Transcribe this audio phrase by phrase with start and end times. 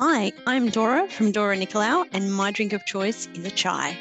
[0.00, 3.96] Hi, I'm Dora from Dora Nicolau, and my drink of choice is a chai.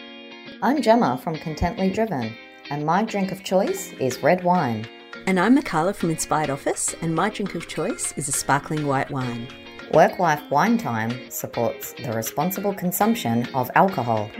[0.63, 2.35] I'm Gemma from Contently Driven,
[2.71, 4.87] and my drink of choice is red wine.
[5.27, 9.11] And I'm Mikala from Inspired Office, and my drink of choice is a sparkling white
[9.11, 9.47] wine.
[9.93, 14.31] Work Life Wine Time supports the responsible consumption of alcohol.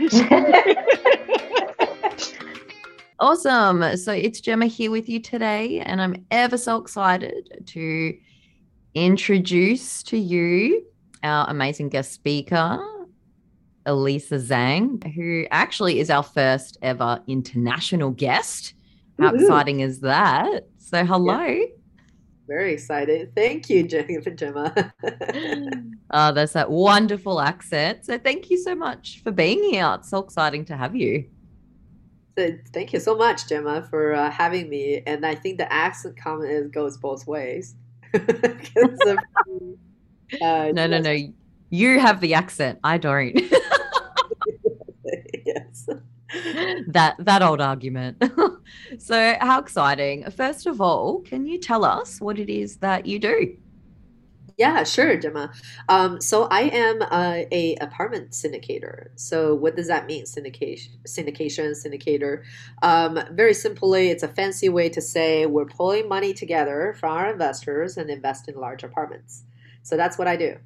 [3.20, 3.96] awesome.
[3.96, 8.18] So it's Gemma here with you today, and I'm ever so excited to
[8.96, 10.84] introduce to you
[11.24, 12.78] our amazing guest speaker,
[13.86, 18.74] Elisa Zhang, who actually is our first ever international guest.
[19.18, 19.44] How Woo-hoo.
[19.44, 20.66] exciting is that?
[20.78, 21.40] So, hello.
[21.40, 21.64] Yeah.
[22.46, 23.34] Very excited.
[23.34, 24.74] Thank you, Gemma.
[26.10, 28.04] oh, that's that wonderful accent.
[28.04, 29.94] So, thank you so much for being here.
[29.98, 31.26] It's so exciting to have you.
[32.36, 35.02] So, thank you so much, Gemma, for uh, having me.
[35.06, 37.76] And I think the accent comment goes both ways.
[40.42, 41.16] uh, no, no, no.
[41.70, 42.78] You have the accent.
[42.84, 43.34] I don't.
[45.46, 45.88] yes.
[46.88, 48.22] that that old argument.
[48.98, 50.30] so, how exciting!
[50.30, 53.56] First of all, can you tell us what it is that you do?
[54.56, 55.52] Yeah, sure, Gemma.
[55.88, 59.08] Um, so I am uh, a apartment syndicator.
[59.16, 60.24] So what does that mean?
[60.24, 62.44] Syndication, syndication, syndicator.
[62.82, 67.32] Um, very simply, it's a fancy way to say we're pulling money together from our
[67.32, 69.42] investors and invest in large apartments.
[69.84, 70.56] So that's what I do.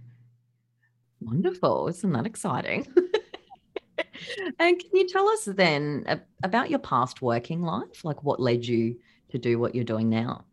[1.20, 1.88] Wonderful!
[1.88, 2.86] Isn't that exciting?
[4.58, 8.04] and can you tell us then about your past working life?
[8.04, 8.96] Like what led you
[9.30, 10.44] to do what you're doing now?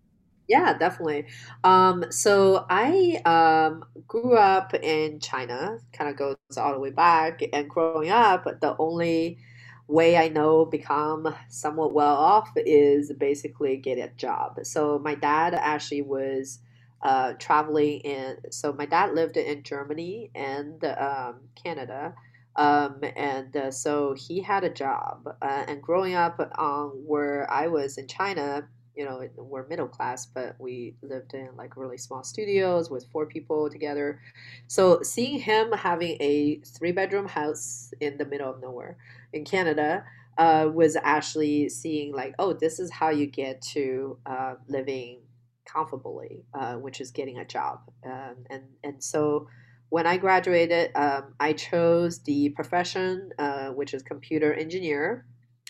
[0.47, 1.25] Yeah, definitely.
[1.63, 7.41] Um, so I um, grew up in China, kind of goes all the way back.
[7.53, 9.39] And growing up, the only
[9.88, 14.59] way I know become somewhat well off is basically get a job.
[14.63, 16.59] So my dad actually was
[17.06, 18.38] uh, traveling in.
[18.50, 22.16] So my dad lived in Germany and um, Canada.
[22.56, 25.28] Um, and uh, so he had a job.
[25.39, 30.26] Uh, and growing up um, where I was in China, you know, we're middle class,
[30.26, 34.20] but we lived in like really small studios with four people together.
[34.65, 38.98] So seeing him having a three bedroom house in the middle of nowhere
[39.32, 40.05] in Canada
[40.39, 45.20] uh, was actually seeing like, oh, this is how you get to uh, living
[45.65, 47.80] comfortably, uh, which is getting a job.
[48.05, 49.48] Um, and and so
[49.89, 55.26] when I graduated, um, I chose the profession, uh, which is computer engineer,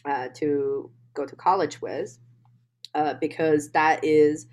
[0.06, 2.18] uh, to go to college with
[2.96, 4.48] uh, because that is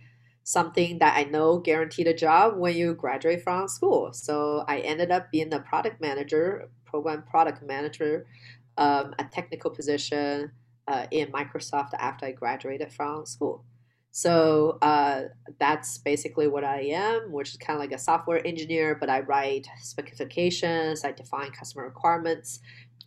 [0.45, 4.13] something that I know guaranteed a job when you graduate from school.
[4.13, 8.27] So I ended up being a product manager, program product manager,
[8.77, 10.51] um, a technical position
[10.89, 13.65] uh, in Microsoft after I graduated from school.
[14.15, 15.23] So uh,
[15.59, 19.21] that's basically what I am, which is kind of like a software engineer, but I
[19.21, 22.61] write specifications, I define customer requirements,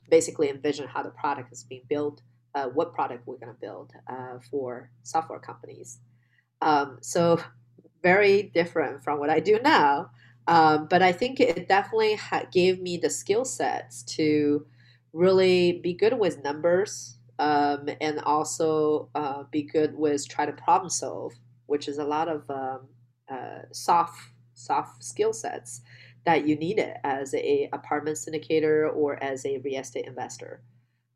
[0.10, 2.22] basically envision how the product is being built
[2.56, 6.00] uh, what product we're going to build uh, for software companies.
[6.62, 7.40] Um, so
[8.02, 10.10] very different from what I do now.
[10.48, 12.20] Um, but I think it definitely
[12.52, 14.66] gave me the skill sets to
[15.14, 20.90] really be good with numbers um, and also uh, be good with try to problem
[20.90, 21.34] solve,
[21.66, 22.88] which is a lot of um,
[23.30, 24.20] uh, soft
[24.54, 25.82] soft skill sets
[26.26, 30.62] that you need it as a apartment syndicator or as a real estate investor.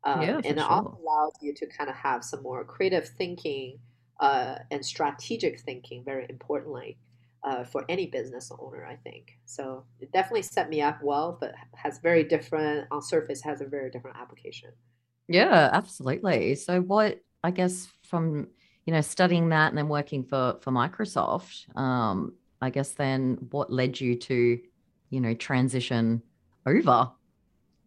[0.04, 0.70] Um, yeah, and it sure.
[0.70, 3.78] also allows you to kind of have some more creative thinking
[4.20, 6.96] uh, and strategic thinking, very importantly,
[7.42, 9.38] uh, for any business owner, I think.
[9.46, 13.66] So it definitely set me up well, but has very different, on surface, has a
[13.66, 14.70] very different application.
[15.30, 16.56] Yeah, absolutely.
[16.56, 18.48] So what, I guess, from,
[18.84, 23.72] you know, studying that and then working for, for Microsoft, um, I guess then what
[23.72, 24.58] led you to,
[25.10, 26.22] you know, transition
[26.66, 27.10] over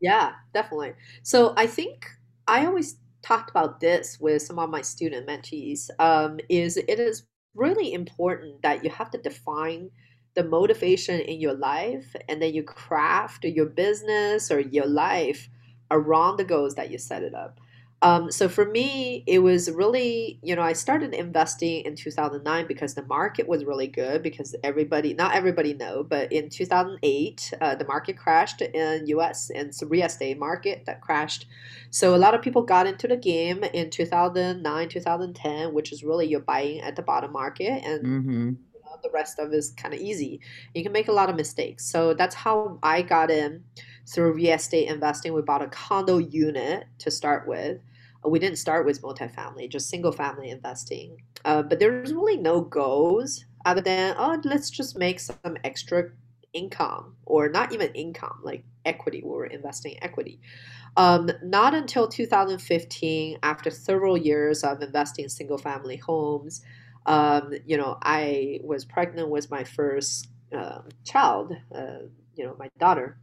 [0.03, 0.93] yeah, definitely.
[1.23, 2.05] So I think
[2.45, 5.89] I always talked about this with some of my student mentees.
[5.97, 7.23] Um, is it is
[7.55, 9.89] really important that you have to define
[10.35, 15.47] the motivation in your life, and then you craft your business or your life
[15.93, 17.59] around the goals that you set it up.
[18.03, 22.95] Um, so for me, it was really, you know, I started investing in 2009 because
[22.95, 27.85] the market was really good because everybody, not everybody know, but in 2008, uh, the
[27.85, 31.45] market crashed in US and it's real estate market that crashed.
[31.91, 36.27] So a lot of people got into the game in 2009, 2010, which is really
[36.27, 38.51] you're buying at the bottom market and mm-hmm.
[39.01, 40.41] The rest of is kind of easy.
[40.73, 41.85] You can make a lot of mistakes.
[41.85, 43.63] So that's how I got in
[44.07, 45.33] through real estate investing.
[45.33, 47.79] We bought a condo unit to start with
[48.25, 51.17] we didn't start with multifamily, just single family investing.
[51.45, 56.09] Uh, but there's really no goals other than, oh, let's just make some extra
[56.53, 59.21] income or not even income, like equity.
[59.23, 60.39] We were investing in equity.
[60.95, 66.61] Um, not until 2015, after several years of investing in single family homes,
[67.05, 71.99] um, you know, I was pregnant with my first uh, child, uh,
[72.35, 73.17] you know, my daughter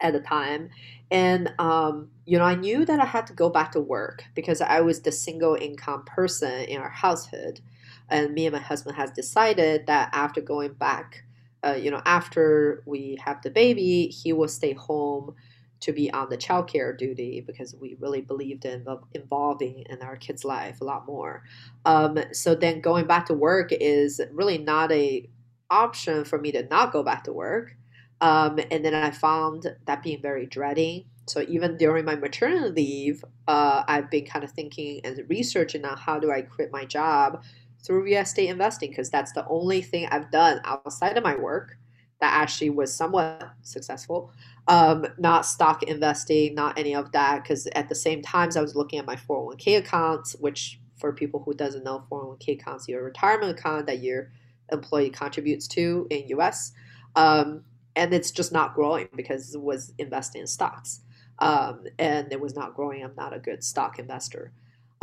[0.00, 0.70] at the time.
[1.10, 4.60] And, um, you know, I knew that I had to go back to work because
[4.60, 7.60] I was the single income person in our household.
[8.08, 11.24] And me and my husband has decided that after going back,
[11.64, 15.34] uh, you know, after we have the baby, he will stay home
[15.80, 18.84] to be on the childcare duty because we really believed in
[19.14, 21.44] involving in our kids' life a lot more.
[21.84, 25.28] Um, so then going back to work is really not a
[25.70, 27.76] option for me to not go back to work.
[28.20, 31.04] Um, and then I found that being very dreading.
[31.26, 35.96] So even during my maternity leave, uh, I've been kind of thinking and researching on
[35.96, 37.44] how do I quit my job
[37.84, 41.76] through real estate investing because that's the only thing I've done outside of my work
[42.20, 44.32] that actually was somewhat successful.
[44.66, 47.42] Um, not stock investing, not any of that.
[47.42, 51.40] Because at the same times, I was looking at my 401k accounts, which for people
[51.40, 54.32] who doesn't know, 401k accounts your retirement account that your
[54.72, 56.72] employee contributes to in US.
[57.16, 57.62] Um,
[57.96, 61.00] and it's just not growing because it was investing in stocks.
[61.38, 63.04] Um, and it was not growing.
[63.04, 64.52] I'm not a good stock investor.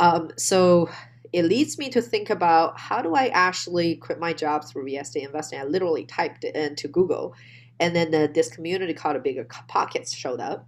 [0.00, 0.90] Um, so
[1.32, 5.00] it leads me to think about how do I actually quit my job through real
[5.00, 5.60] estate investing?
[5.60, 7.34] I literally typed it into Google,
[7.80, 10.66] and then the, this community called a Bigger Pockets showed up,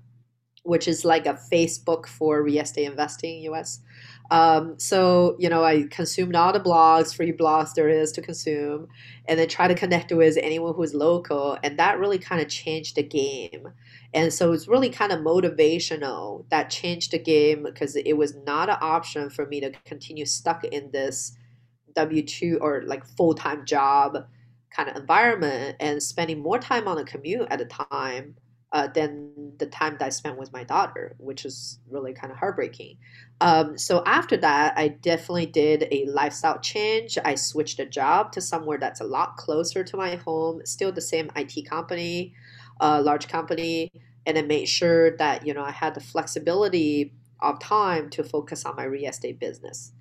[0.62, 3.81] which is like a Facebook for real estate investing in US.
[4.30, 8.88] Um, so you know, I consumed all the blogs, free blogs there is to consume,
[9.26, 12.96] and then try to connect with anyone who's local, and that really kind of changed
[12.96, 13.69] the game.
[14.14, 18.69] And so it's really kind of motivational that changed the game because it was not
[18.69, 21.36] an option for me to continue stuck in this
[21.94, 24.26] W 2 or like full time job
[24.70, 28.36] kind of environment and spending more time on a commute at a time
[28.72, 32.38] uh, than the time that I spent with my daughter, which is really kind of
[32.38, 32.98] heartbreaking.
[33.40, 37.16] Um, so after that, I definitely did a lifestyle change.
[37.24, 41.00] I switched a job to somewhere that's a lot closer to my home, still the
[41.00, 42.34] same IT company,
[42.80, 43.90] a large company
[44.28, 48.64] and I made sure that you know I had the flexibility of time to focus
[48.64, 49.92] on my real estate business.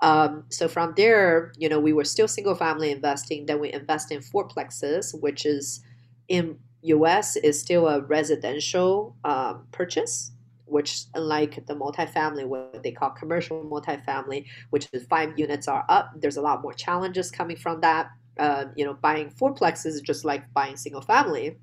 [0.00, 3.46] Um, so from there, you know, we were still single family investing.
[3.46, 5.80] Then we invest in fourplexes, which is
[6.28, 10.32] in US is still a residential um, purchase,
[10.66, 16.12] which unlike the multifamily, what they call commercial multifamily, which is five units are up.
[16.20, 18.10] There's a lot more challenges coming from that.
[18.38, 21.56] Uh, you know, buying fourplexes is just like buying single family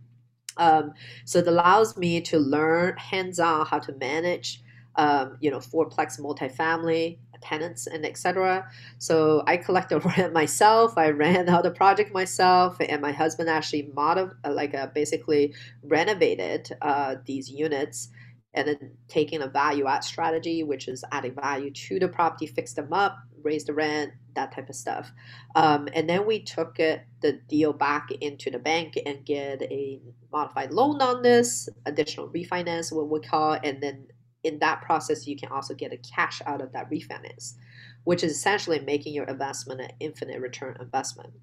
[0.59, 0.93] um,
[1.25, 4.61] so it allows me to learn hands-on how to manage,
[4.95, 8.69] um, you know, fourplex multifamily tenants and etc.
[8.97, 10.97] So I collected rent myself.
[10.97, 15.53] I ran out the project myself, and my husband actually mod like uh, basically
[15.83, 18.09] renovated uh, these units
[18.53, 22.73] and then taking a value add strategy, which is adding value to the property, fix
[22.73, 25.11] them up, raise the rent, that type of stuff.
[25.55, 30.01] Um, and then we took it, the deal back into the bank and get a
[30.31, 34.07] modified loan on this, additional refinance, what we call, and then
[34.43, 37.55] in that process, you can also get a cash out of that refinance,
[38.03, 41.33] which is essentially making your investment an infinite return investment.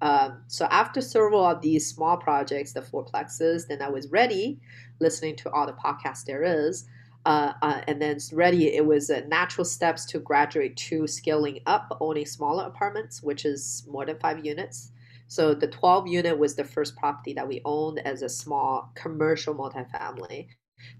[0.00, 4.60] Um, so after several of these small projects, the fourplexes, then I was ready,
[5.00, 6.86] listening to all the podcasts there is,
[7.24, 8.74] uh, uh, and then ready.
[8.74, 13.86] It was a natural steps to graduate to scaling up, owning smaller apartments, which is
[13.88, 14.90] more than five units.
[15.28, 19.54] So the 12 unit was the first property that we owned as a small commercial
[19.54, 20.48] multifamily.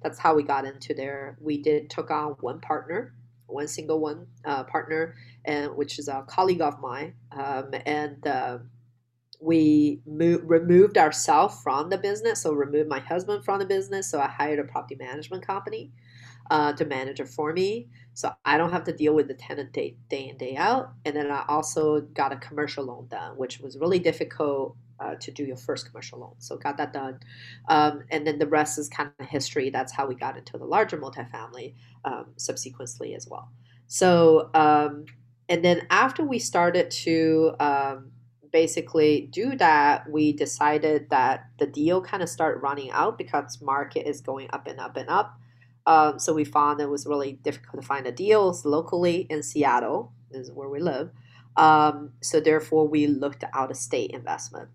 [0.02, 1.36] That's how we got into there.
[1.40, 3.14] We did took on one partner,
[3.46, 8.58] one single one uh, partner, and which is a colleague of mine, um, and uh,
[9.42, 12.42] we moved, removed ourselves from the business.
[12.42, 14.08] So removed my husband from the business.
[14.08, 15.92] So I hired a property management company
[16.50, 17.88] uh, to manage it for me.
[18.14, 20.92] So I don't have to deal with the tenant day, day in, day out.
[21.04, 25.30] And then I also got a commercial loan done, which was really difficult uh, to
[25.30, 26.34] do your first commercial loan.
[26.38, 27.18] So got that done.
[27.68, 29.70] Um, and then the rest is kind of history.
[29.70, 33.50] That's how we got into the larger multifamily um, subsequently as well.
[33.86, 35.06] So, um,
[35.48, 38.12] and then after we started to um,
[38.52, 44.08] basically do that, we decided that the deal kind of started running out because market
[44.08, 45.38] is going up and up and up.
[45.84, 50.12] Um, so we found it was really difficult to find the deals locally in Seattle,
[50.30, 51.10] This is where we live.
[51.56, 54.68] Um, so therefore, we looked out of state investment.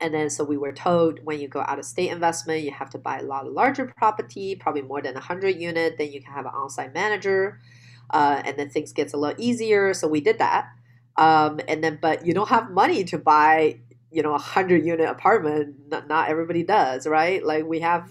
[0.00, 2.90] And then, so we were told when you go out of state investment, you have
[2.90, 5.96] to buy a lot of larger property, probably more than 100 unit.
[5.98, 7.60] Then you can have an on-site manager,
[8.10, 9.92] uh, and then things gets a lot easier.
[9.94, 10.68] So we did that.
[11.16, 15.08] Um, and then, but you don't have money to buy you know a hundred unit
[15.08, 15.76] apartment.
[15.88, 17.44] Not, not everybody does, right?
[17.44, 18.10] Like we have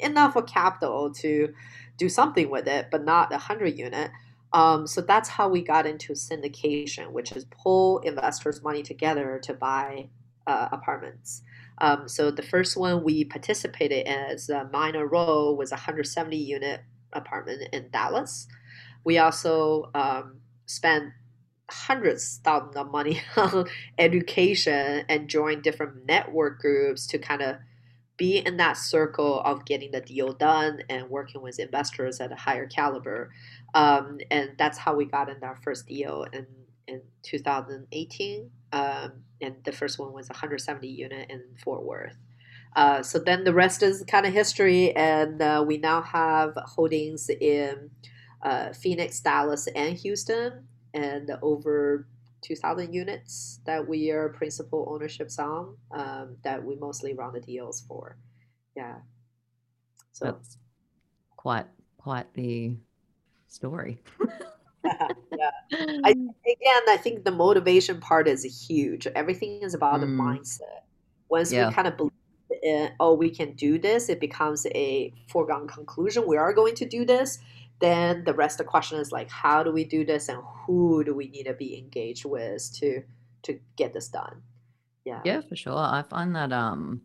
[0.00, 1.52] enough of capital to
[1.96, 4.10] do something with it, but not a hundred unit.
[4.52, 9.52] Um, so that's how we got into syndication, which is pull investors' money together to
[9.52, 10.08] buy
[10.48, 11.42] uh, apartments.
[11.80, 16.36] Um, so the first one we participated in as a Minor role was a 170
[16.36, 16.80] unit
[17.12, 18.48] apartment in Dallas.
[19.04, 21.12] We also um, spent
[21.70, 23.66] hundreds thousands of money on
[23.98, 27.56] education and joined different network groups to kind of
[28.16, 32.34] be in that circle of getting the deal done and working with investors at a
[32.34, 33.30] higher caliber.
[33.74, 36.46] Um, and that's how we got in our first deal in,
[36.88, 38.50] in 2018.
[38.72, 42.16] Um, and the first one was 170 unit in Fort Worth.
[42.74, 47.30] Uh, so then the rest is kind of history, and uh, we now have holdings
[47.30, 47.90] in
[48.42, 52.06] uh, Phoenix, Dallas, and Houston, and over
[52.42, 57.80] 2,000 units that we are principal ownerships on um, that we mostly run the deals
[57.88, 58.16] for.
[58.76, 58.96] Yeah.
[60.12, 60.58] So that's
[61.36, 61.66] quite
[61.96, 62.76] quite the
[63.48, 63.98] story.
[64.84, 65.50] yeah.
[66.04, 69.06] I, again, I think the motivation part is huge.
[69.08, 70.00] Everything is about mm.
[70.00, 70.82] the mindset.
[71.28, 71.68] Once yeah.
[71.68, 72.12] we kind of believe
[72.62, 76.26] in, oh, we can do this, it becomes a foregone conclusion.
[76.26, 77.38] We are going to do this.
[77.80, 81.04] Then the rest of the question is like, how do we do this, and who
[81.04, 83.02] do we need to be engaged with to
[83.42, 84.42] to get this done?
[85.04, 85.20] Yeah.
[85.24, 85.76] Yeah, for sure.
[85.76, 87.02] I find that um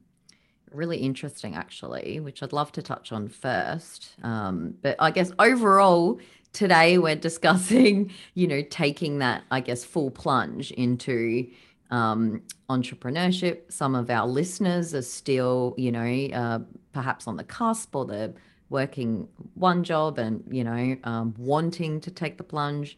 [0.74, 4.16] really interesting actually, which I'd love to touch on first.
[4.24, 6.20] Um, but I guess overall,
[6.54, 11.48] today we're discussing, you know, taking that, I guess, full plunge into
[11.92, 13.72] um, entrepreneurship.
[13.72, 16.60] Some of our listeners are still, you know, uh,
[16.94, 18.34] perhaps on the cusp or they're
[18.70, 22.98] working one job and, you know, um, wanting to take the plunge.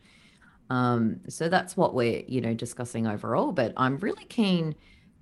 [0.70, 3.52] Um, so that's what we're, you know, discussing overall.
[3.52, 4.76] But I'm really keen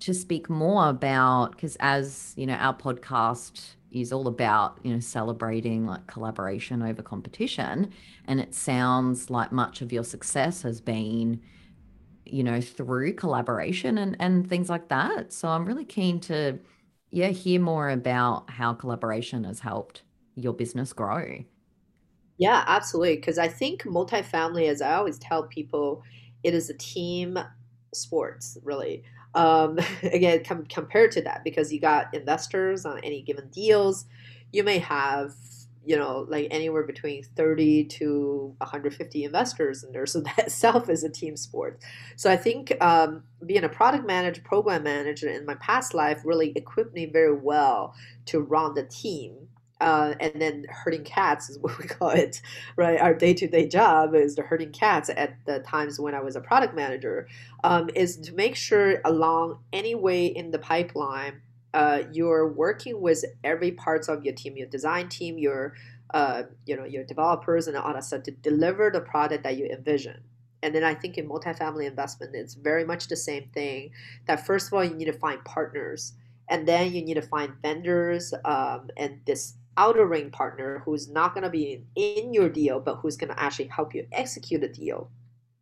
[0.04, 5.00] to speak more about because as you know our podcast is all about you know
[5.00, 7.92] celebrating like collaboration over competition.
[8.28, 11.42] And it sounds like much of your success has been
[12.26, 15.34] you know through collaboration and and things like that.
[15.34, 16.60] So i'm really keen to
[17.12, 20.04] yeah hear more about how collaboration has helped
[20.36, 21.44] your business grow.
[22.38, 23.16] Yeah absolutely.
[23.18, 26.04] Because i think multifamily as i always tell people
[26.44, 27.38] it is a team
[27.94, 29.04] sports really
[29.36, 34.06] um, again, com- compared to that, because you got investors on any given deals,
[34.52, 35.34] you may have
[35.86, 40.06] you know like anywhere between 30 to 150 investors in there.
[40.14, 41.82] So that itself is a team sport.
[42.16, 46.54] So i think um, being a product manager program manager in my past life really
[46.56, 47.96] equipped me very well
[48.28, 49.50] to run the team
[49.84, 52.42] uh, and then herding cats is what we call it,
[52.78, 53.00] right?
[53.00, 56.36] Our day to day job is the herding cats at the times when I was
[56.36, 57.28] a product manager,
[57.64, 61.42] um, is to make sure along any way in the pipeline,
[61.74, 65.74] uh, you're working with every parts of your team, your design team, your
[66.14, 69.66] uh, you know your developers and all that stuff to deliver the product that you
[69.66, 70.22] envision.
[70.62, 73.92] And then I think in multifamily investment, it's very much the same thing.
[74.28, 76.14] That first of all, you need to find partners
[76.50, 81.34] and then you need to find vendors um, and this outer ring partner who's not
[81.34, 84.68] going to be in your deal, but who's going to actually help you execute a
[84.68, 85.10] deal.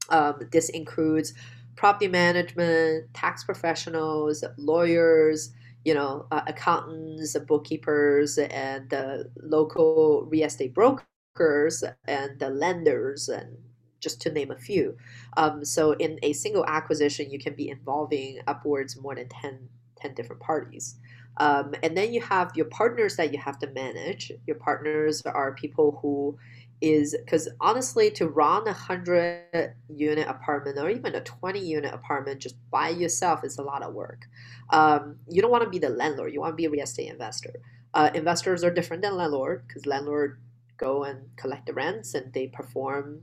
[0.09, 1.33] Um, this includes
[1.75, 5.53] property management, tax professionals, lawyers,
[5.85, 13.57] you know, uh, accountants, bookkeepers, and the local real estate brokers and the lenders and
[13.99, 14.97] just to name a few.
[15.37, 20.13] Um, so in a single acquisition, you can be involving upwards more than 10, 10
[20.15, 20.95] different parties.
[21.37, 24.31] Um, and then you have your partners that you have to manage.
[24.45, 26.37] Your partners are people who
[26.81, 32.39] is because honestly, to run a hundred unit apartment or even a twenty unit apartment
[32.41, 34.25] just by yourself is a lot of work.
[34.71, 36.33] Um, you don't want to be the landlord.
[36.33, 37.53] You want to be a real estate investor.
[37.93, 40.39] Uh, investors are different than landlord because landlord
[40.77, 43.21] go and collect the rents and they perform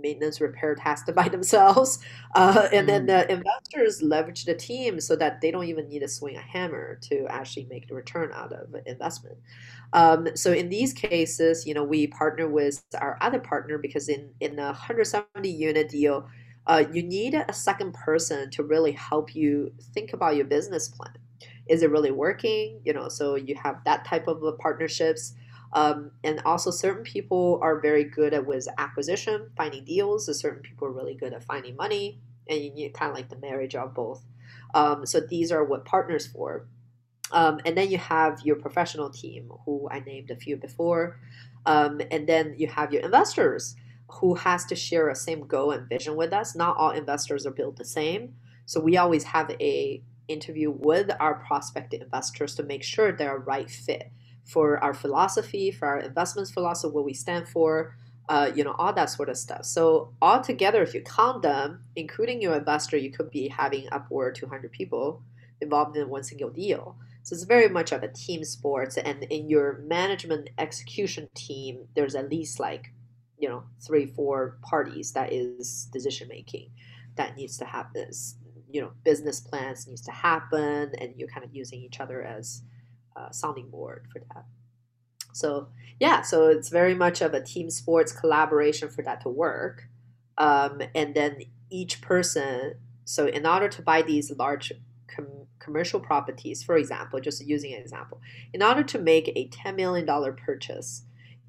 [0.00, 1.98] maintenance repair tasks by themselves.
[2.34, 2.90] Uh, and mm.
[2.90, 6.40] then the investors leverage the team so that they don't even need to swing a
[6.40, 9.36] hammer to actually make the return out of investment.
[9.92, 14.30] Um, so in these cases, you know, we partner with our other partner because in,
[14.40, 16.28] in a 170 unit deal,
[16.66, 21.14] uh, you need a second person to really help you think about your business plan.
[21.66, 22.80] Is it really working?
[22.84, 25.34] You know, so you have that type of partnerships.
[25.72, 30.26] Um, and also, certain people are very good at with acquisition, finding deals.
[30.40, 33.36] Certain people are really good at finding money, and you need kind of like the
[33.36, 34.24] marriage of both.
[34.74, 36.66] Um, so these are what partners for.
[37.32, 41.20] Um, and then you have your professional team, who I named a few before.
[41.66, 43.76] Um, and then you have your investors,
[44.10, 46.56] who has to share a same goal and vision with us.
[46.56, 48.34] Not all investors are built the same.
[48.64, 53.40] So we always have a interview with our prospective investors to make sure they're a
[53.40, 54.10] right fit
[54.48, 57.94] for our philosophy, for our investments philosophy, what we stand for,
[58.30, 59.64] uh, you know, all that sort of stuff.
[59.64, 64.72] So altogether, if you count them, including your investor, you could be having upward 200
[64.72, 65.22] people
[65.60, 66.96] involved in one single deal.
[67.22, 68.96] So it's very much of a team sport.
[68.96, 72.92] And in your management execution team, there's at least like,
[73.38, 76.70] you know, three, four parties that is decision making
[77.16, 78.10] that needs to happen.
[78.70, 82.62] You know, business plans needs to happen, and you're kind of using each other as
[83.18, 84.44] a sounding board for that.
[85.32, 85.68] So
[86.00, 89.88] yeah, so it's very much of a team sports collaboration for that to work.
[90.36, 94.72] Um, and then each person, so in order to buy these large
[95.14, 98.20] com- commercial properties, for example, just using an example,
[98.52, 100.06] in order to make a $10 million
[100.36, 101.04] purchase,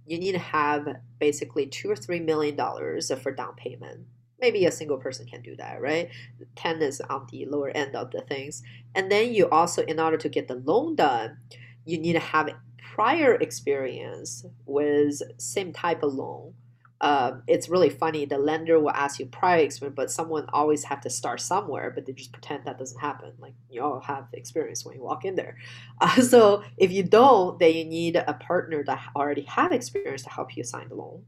[0.05, 0.88] you need to have
[1.19, 4.07] basically two or three million dollars for down payment.
[4.41, 6.10] Maybe a single person can do that, right?
[6.55, 8.63] 10 is on the lower end of the things.
[8.96, 11.38] And then you also, in order to get the loan done,
[11.86, 12.50] you need to have
[12.96, 16.53] prior experience with same type of loan.
[17.01, 18.25] Um, it's really funny.
[18.25, 21.91] The lender will ask you prior experience, but someone always have to start somewhere.
[21.91, 23.31] But they just pretend that doesn't happen.
[23.39, 25.58] Like you all have experience when you walk in there.
[26.01, 30.29] Uh, so if you don't, then you need a partner that already have experience to
[30.29, 31.25] help you sign the loan.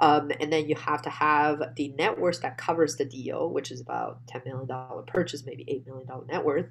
[0.00, 3.70] Um, and then you have to have the net worth that covers the deal, which
[3.70, 4.68] is about $10 million
[5.06, 6.66] purchase, maybe $8 million net worth.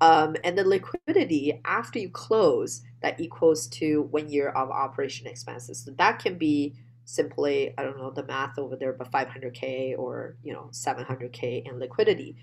[0.00, 5.84] Um, and the liquidity after you close that equals to one year of operation expenses.
[5.84, 6.74] So that can be
[7.06, 11.78] simply, I don't know the math over there, but 500K or, you know, 700K in
[11.78, 12.36] liquidity.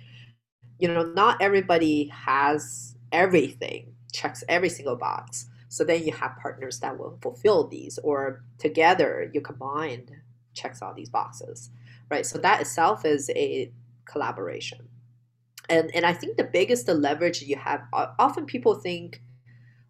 [0.79, 5.47] You know, not everybody has everything, checks every single box.
[5.73, 10.11] So then you have partners that will fulfill these, or together you combined
[10.53, 11.71] checks all these boxes,
[12.11, 12.27] right?
[12.27, 13.71] So that itself is a
[14.05, 14.87] collaboration.
[15.69, 17.81] And and I think the biggest the leverage you have
[18.19, 19.23] often people think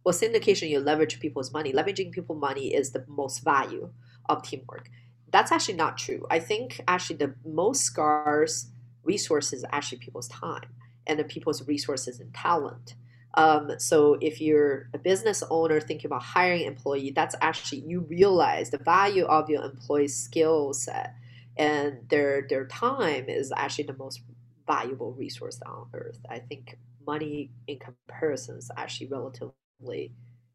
[0.06, 1.74] well syndication you leverage people's money.
[1.74, 3.90] Leveraging people's money is the most value
[4.30, 4.90] of teamwork.
[5.32, 6.26] That's actually not true.
[6.32, 8.70] I think actually the most scarce
[9.04, 10.70] resources actually people's time
[11.08, 12.96] and the people's resources and talent
[13.36, 18.70] um, so if you're a business owner thinking about hiring employee that's actually you realize
[18.70, 21.16] the value of your employee's skill set
[21.58, 24.22] and their their time is actually the most
[24.66, 26.20] valuable resource on earth.
[26.30, 30.14] I think money in comparison is actually relatively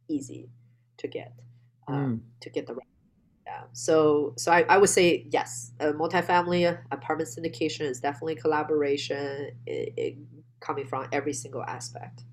[0.08, 0.48] easy
[0.96, 1.32] to get
[1.86, 2.40] um, mm.
[2.40, 2.86] to get the right.
[3.46, 3.62] Yeah.
[3.72, 9.94] So so I, I would say yes, a multifamily apartment syndication is definitely collaboration it,
[9.96, 10.16] it,
[10.60, 12.24] coming from every single aspect.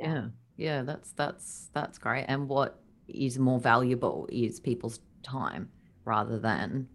[0.00, 0.14] Yeah.
[0.14, 0.26] yeah.
[0.56, 2.26] Yeah, that's that's that's great.
[2.28, 5.70] And what is more valuable is people's time
[6.04, 6.88] rather than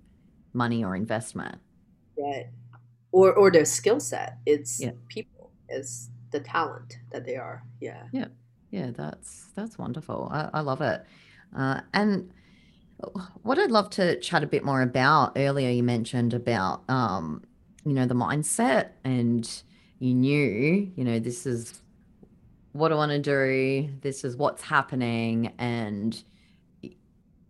[0.53, 1.57] money or investment.
[2.17, 2.47] Right
[3.15, 4.37] or or their skill set.
[4.45, 4.91] It's yeah.
[5.07, 5.51] people.
[5.69, 7.63] It's the talent that they are.
[7.79, 8.03] Yeah.
[8.11, 8.27] Yeah.
[8.71, 8.91] Yeah.
[8.91, 10.29] That's that's wonderful.
[10.31, 11.03] I, I love it.
[11.55, 12.31] Uh, and
[13.43, 17.43] what I'd love to chat a bit more about earlier, you mentioned about um,
[17.85, 19.49] you know the mindset, and
[19.99, 21.81] you knew you know this is
[22.75, 23.89] what I want to do.
[24.01, 26.21] This is what's happening, and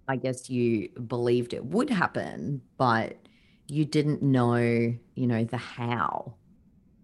[0.08, 3.18] I guess you believed it would happen, but
[3.68, 6.36] you didn't know, you know, the how.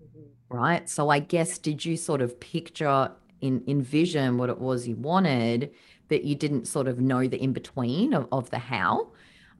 [0.03, 0.55] Mm-hmm.
[0.55, 0.87] Right.
[0.87, 5.71] So I guess did you sort of picture in envision what it was you wanted,
[6.07, 9.13] but you didn't sort of know the in between of, of the how?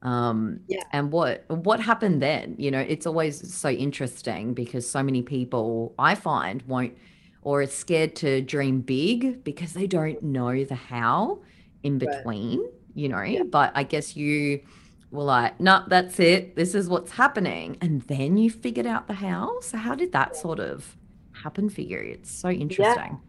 [0.03, 0.83] Um, yeah.
[0.91, 2.55] And what what happened then?
[2.59, 6.95] You know, it's always so interesting because so many people I find won't
[7.41, 11.41] or are scared to dream big because they don't know the how
[11.83, 12.61] in between.
[12.61, 12.71] Right.
[12.93, 13.43] You know, yeah.
[13.43, 14.61] but I guess you
[15.11, 16.55] were like, no, that's it.
[16.55, 17.77] This is what's happening.
[17.81, 19.59] And then you figured out the how.
[19.61, 20.97] So how did that sort of
[21.31, 21.97] happen for you?
[21.97, 23.19] It's so interesting.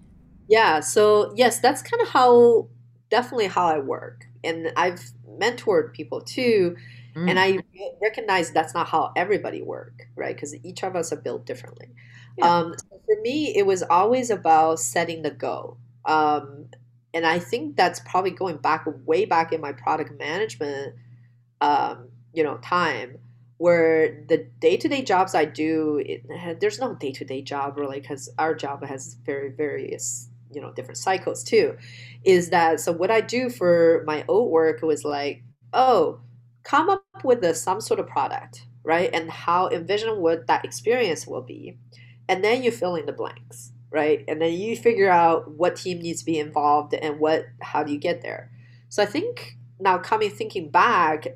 [0.49, 0.75] Yeah.
[0.75, 0.81] yeah.
[0.81, 2.69] So yes, that's kind of how
[3.11, 4.27] definitely how I work.
[4.43, 5.01] And I've
[5.39, 6.77] mentored people too.
[7.15, 7.31] Mm.
[7.31, 7.59] And I
[8.01, 10.35] recognize that's not how everybody work, right?
[10.35, 11.89] Because each of us are built differently.
[12.41, 15.77] Um, so for me, it was always about setting the goal.
[16.05, 16.67] Um,
[17.15, 20.95] and I think that's probably going back way back in my product management
[21.63, 23.19] um, you know time
[23.59, 28.85] where the day-to-day jobs i do it, there's no day-to-day job really because our job
[28.85, 31.77] has very various you know different cycles too
[32.25, 35.43] is that so what i do for my old work was like
[35.73, 36.21] oh
[36.65, 41.27] come up with a, some sort of product right and how envision what that experience
[41.27, 41.79] will be
[42.33, 44.25] and then you fill in the blanks right?
[44.27, 47.93] And then you figure out what team needs to be involved and what how do
[47.93, 48.51] you get there.
[48.89, 51.27] So i think now coming thinking back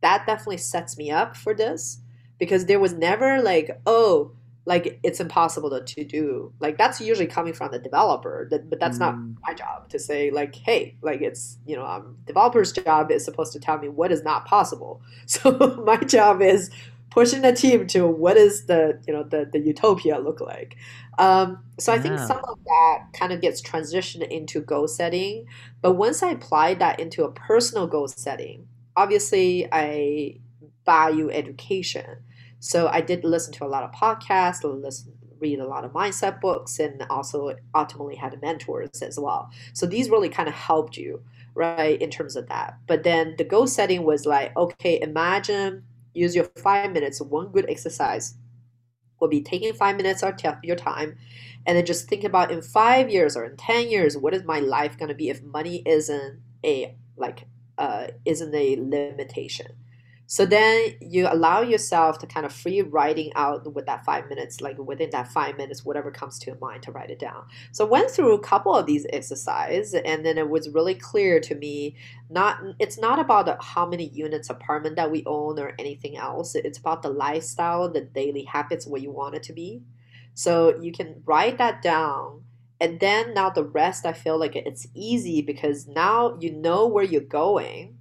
[0.00, 2.00] that definitely sets me up for this
[2.38, 4.32] because there was never like, oh,
[4.66, 6.52] like it's impossible to, to do.
[6.60, 9.00] Like that's usually coming from the developer that, but that's mm.
[9.00, 13.24] not my job to say like hey like it's you know um, developer's job is
[13.24, 15.02] supposed to tell me what is not possible.
[15.26, 16.70] So my job is
[17.10, 20.76] pushing the team to what is the you know the, the utopia look like
[21.18, 25.44] um, so i think some of that kind of gets transitioned into goal setting
[25.82, 30.36] but once i apply that into a personal goal setting obviously i
[30.86, 32.18] value education
[32.60, 36.40] so I did listen to a lot of podcasts, listen, read a lot of mindset
[36.40, 39.50] books, and also ultimately had mentors as well.
[39.72, 41.22] So these really kind of helped you,
[41.54, 42.76] right, in terms of that.
[42.86, 47.20] But then the goal setting was like, okay, imagine use your five minutes.
[47.20, 48.34] One good exercise
[49.20, 51.16] will be taking five minutes of your time
[51.66, 54.60] and then just think about in five years or in 10 years what is my
[54.60, 57.46] life going to be if money isn't a like
[57.78, 59.66] uh, isn't a limitation
[60.30, 64.60] so then you allow yourself to kind of free writing out with that five minutes,
[64.60, 67.46] like within that five minutes, whatever comes to your mind to write it down.
[67.72, 71.56] So went through a couple of these exercises and then it was really clear to
[71.56, 71.96] me
[72.28, 76.54] not it's not about how many units apartment that we own or anything else.
[76.54, 79.82] It's about the lifestyle, the daily habits, what you want it to be.
[80.34, 82.44] So you can write that down
[82.80, 87.02] and then now the rest I feel like it's easy because now you know where
[87.02, 87.96] you're going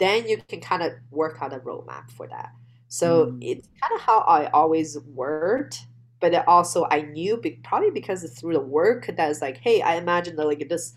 [0.00, 2.50] then you can kind of work out a roadmap for that.
[2.88, 3.38] So mm.
[3.40, 5.78] it's kind of how I always worked,
[6.20, 9.82] but also I knew be, probably because it's through the work that is like, hey,
[9.82, 10.94] I imagine that like this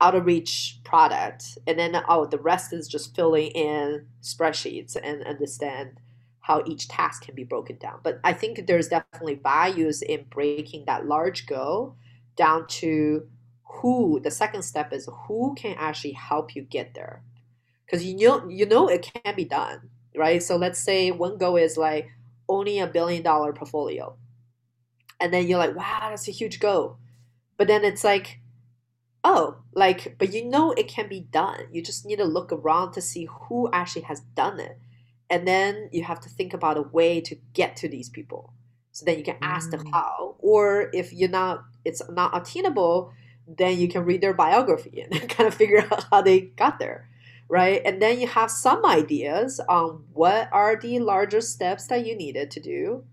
[0.00, 5.22] out of reach product, and then oh, the rest is just filling in spreadsheets and
[5.24, 6.00] understand
[6.40, 8.00] how each task can be broken down.
[8.02, 11.96] But I think there's definitely values in breaking that large goal
[12.36, 13.26] down to
[13.64, 14.20] who.
[14.20, 17.22] The second step is who can actually help you get there
[17.84, 20.42] because you know you know it can be done, right?
[20.42, 22.08] So let's say one goal is like
[22.48, 24.16] owning a billion dollar portfolio,
[25.20, 26.98] and then you're like, wow, that's a huge goal,
[27.56, 28.40] but then it's like,
[29.22, 31.66] oh, like, but you know it can be done.
[31.72, 34.78] You just need to look around to see who actually has done it,
[35.30, 38.52] and then you have to think about a way to get to these people.
[38.92, 39.72] So then you can ask mm.
[39.72, 43.12] them how, or if you're not, it's not attainable,
[43.48, 47.08] then you can read their biography and kind of figure out how they got there
[47.48, 47.82] right?
[47.84, 52.50] And then you have some ideas on what are the larger steps that you needed
[52.52, 53.04] to do.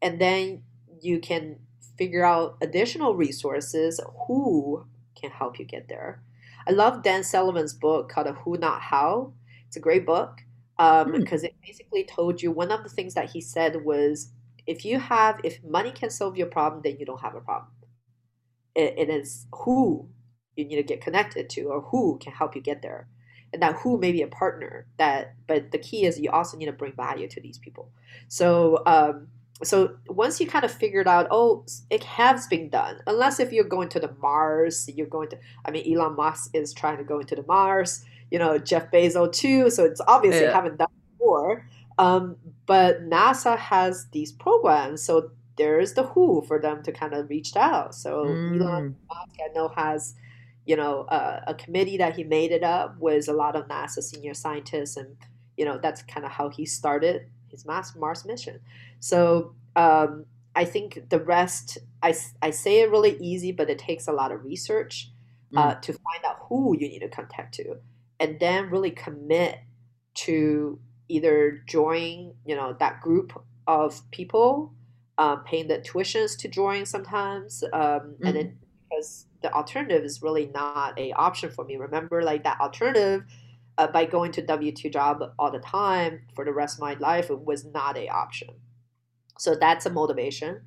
[0.00, 0.62] And then
[1.00, 1.58] you can
[1.98, 4.86] figure out additional resources who
[5.20, 6.22] can help you get there.
[6.66, 9.32] I love Dan Sullivan's book called A Who Not How.
[9.66, 10.40] It's a great book
[10.76, 11.44] because um, mm.
[11.44, 14.32] it basically told you one of the things that he said was
[14.66, 17.70] if you have, if money can solve your problem, then you don't have a problem.
[18.74, 20.08] it, it is who
[20.56, 23.08] you need to get connected to or who can help you get there
[23.54, 26.66] and that who may be a partner that but the key is you also need
[26.66, 27.88] to bring value to these people
[28.28, 29.28] so um,
[29.62, 33.64] so once you kind of figured out oh it has been done unless if you're
[33.64, 37.20] going to the mars you're going to i mean elon musk is trying to go
[37.20, 40.52] into the mars you know jeff bezos too so it's obviously yeah.
[40.52, 42.36] haven't done before um,
[42.66, 47.54] but nasa has these programs so there's the who for them to kind of reach
[47.54, 48.60] out so mm.
[48.60, 50.16] elon musk i know has
[50.66, 54.02] you know, uh, a committee that he made it up was a lot of NASA
[54.02, 55.16] senior scientists, and
[55.56, 58.60] you know that's kind of how he started his Mars Mars mission.
[59.00, 64.06] So um, I think the rest, I, I say it really easy, but it takes
[64.06, 65.10] a lot of research
[65.56, 65.82] uh, mm.
[65.82, 67.76] to find out who you need to contact to,
[68.20, 69.58] and then really commit
[70.14, 74.72] to either join, you know, that group of people,
[75.18, 78.16] um, paying the tuitions to join sometimes, um, mm.
[78.22, 78.58] and then
[78.94, 81.76] because the alternative is really not a option for me.
[81.76, 83.24] Remember, like that alternative
[83.78, 86.94] uh, by going to W two job all the time for the rest of my
[86.94, 88.48] life was not a option.
[89.38, 90.62] So that's a motivation.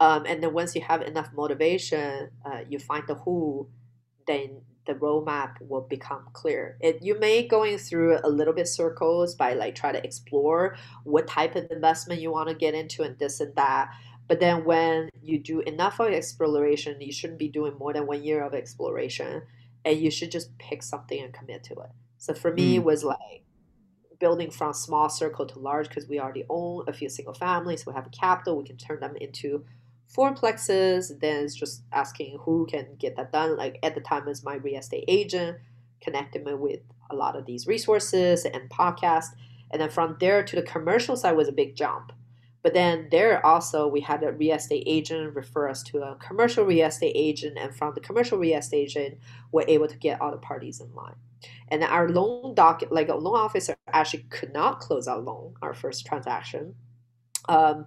[0.00, 3.68] Um, and then once you have enough motivation, uh, you find the who,
[4.26, 6.76] then the roadmap will become clear.
[6.80, 11.28] It you may going through a little bit circles by like try to explore what
[11.28, 13.92] type of investment you want to get into and this and that.
[14.32, 18.24] But then when you do enough of exploration, you shouldn't be doing more than one
[18.24, 19.42] year of exploration,
[19.84, 21.90] and you should just pick something and commit to it.
[22.16, 22.76] So for me, mm.
[22.76, 23.44] it was like
[24.18, 27.84] building from small circle to large because we already own a few single families.
[27.84, 28.56] We have a capital.
[28.56, 29.66] We can turn them into
[30.16, 31.20] fourplexes.
[31.20, 33.58] Then it's just asking who can get that done.
[33.58, 35.58] Like at the time, as my real estate agent
[36.00, 39.34] connected me with a lot of these resources and podcasts.
[39.70, 42.12] And then from there to the commercial side was a big jump
[42.62, 46.64] but then there also we had a real estate agent refer us to a commercial
[46.64, 49.18] real estate agent, and from the commercial real estate agent,
[49.50, 51.16] we're able to get all the parties in line.
[51.68, 55.74] And our loan doc, like a loan officer, actually could not close our loan, our
[55.74, 56.74] first transaction.
[57.48, 57.86] Um,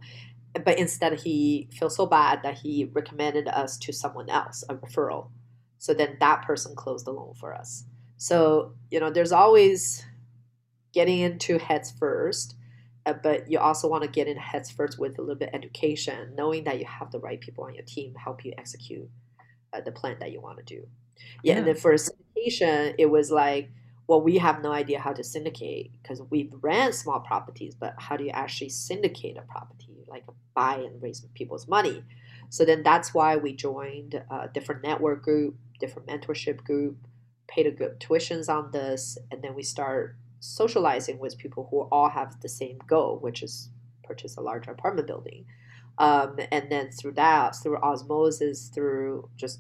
[0.63, 5.29] but instead he feels so bad that he recommended us to someone else, a referral.
[5.77, 7.85] So then that person closed the loan for us.
[8.17, 10.05] So, you know, there's always
[10.93, 12.54] getting into heads first,
[13.05, 16.33] uh, but you also want to get in heads first with a little bit education,
[16.35, 19.07] knowing that you have the right people on your team help you execute
[19.73, 20.87] uh, the plan that you want to do.
[21.43, 21.57] Yeah, yeah.
[21.59, 23.69] and then for syndication, it was like,
[24.07, 28.17] well, we have no idea how to syndicate because we've ran small properties, but how
[28.17, 32.03] do you actually syndicate a property, like buy and raise people's money?
[32.49, 36.97] So then that's why we joined a different network group, different mentorship group,
[37.47, 40.15] paid a good tuitions on this, and then we start
[40.45, 43.69] socializing with people who all have the same goal, which is
[44.03, 45.45] purchase a larger apartment building.
[45.97, 49.60] Um, and then through that, through osmosis, through just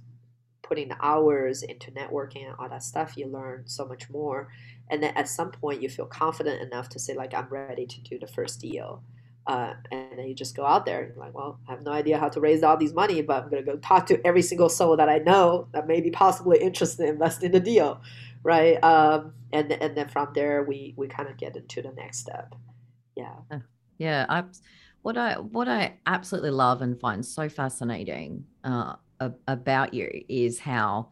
[0.61, 4.49] putting the hours into networking and all that stuff, you learn so much more.
[4.89, 8.01] And then at some point, you feel confident enough to say, like, I'm ready to
[8.01, 9.03] do the first deal.
[9.47, 12.17] Uh, and then you just go out there and like, well, I have no idea
[12.17, 14.69] how to raise all these money, but I'm going to go talk to every single
[14.69, 18.01] soul that I know that may be possibly interested in investing in the deal,
[18.45, 18.75] right?
[18.83, 22.55] Um, and and then from there, we we kind of get into the next step.
[23.15, 23.35] Yeah.
[23.97, 24.25] Yeah.
[24.29, 24.43] I,
[25.01, 28.95] what I what I absolutely love and find so fascinating uh,
[29.47, 31.09] about you is how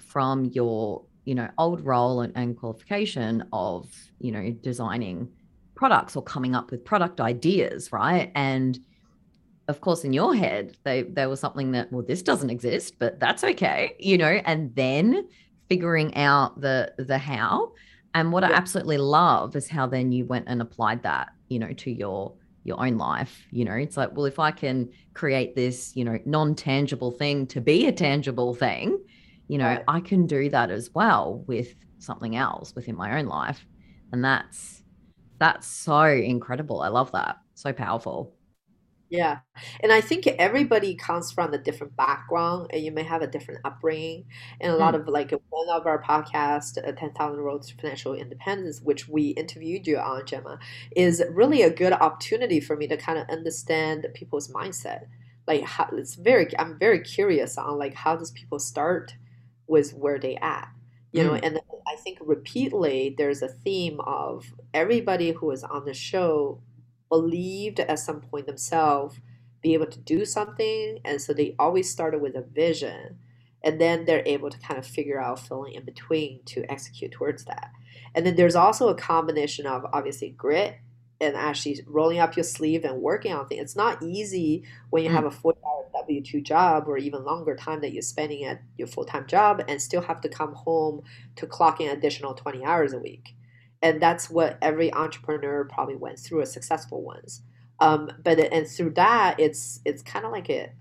[0.00, 5.28] from your you know old role and, and qualification of you know designing
[5.74, 8.32] products or coming up with product ideas, right?
[8.34, 8.78] And
[9.68, 13.20] of course, in your head, they there was something that, well, this doesn't exist, but
[13.20, 15.28] that's okay, you know, and then
[15.72, 17.72] figuring out the the how.
[18.14, 18.50] And what yeah.
[18.50, 22.34] I absolutely love is how then you went and applied that, you know, to your
[22.64, 23.46] your own life.
[23.50, 27.60] You know, it's like, well, if I can create this, you know, non-tangible thing to
[27.60, 28.98] be a tangible thing,
[29.48, 29.84] you know, right.
[29.88, 33.64] I can do that as well with something else within my own life.
[34.12, 34.82] And that's
[35.38, 36.82] that's so incredible.
[36.82, 37.36] I love that.
[37.54, 38.34] So powerful.
[39.12, 39.40] Yeah.
[39.82, 43.60] And I think everybody comes from a different background and you may have a different
[43.62, 44.24] upbringing.
[44.58, 44.78] And a mm.
[44.78, 49.28] lot of like one of our podcast, uh, 10,000 Roads to Financial Independence, which we
[49.28, 50.58] interviewed you on, Gemma,
[50.96, 55.04] is really a good opportunity for me to kind of understand people's mindset.
[55.46, 59.12] Like how, it's very, I'm very curious on like how does people start
[59.66, 60.68] with where they at
[61.12, 61.40] you know mm.
[61.42, 66.60] and i think repeatedly there's a theme of everybody who is on the show
[67.12, 69.20] believed at some point themselves
[69.60, 73.18] be able to do something and so they always started with a vision
[73.62, 77.44] and then they're able to kind of figure out filling in between to execute towards
[77.44, 77.70] that
[78.14, 80.76] and then there's also a combination of obviously grit
[81.20, 83.62] and actually rolling up your sleeve and working on things.
[83.62, 85.12] It's not easy when you mm.
[85.12, 88.60] have a 40 hour W 2 job or even longer time that you're spending at
[88.76, 91.02] your full time job and still have to come home
[91.36, 93.36] to clock in additional 20 hours a week.
[93.82, 97.42] And that's what every entrepreneur probably went through, a successful ones.
[97.80, 100.72] Um, but and through that, it's it's kind of like a,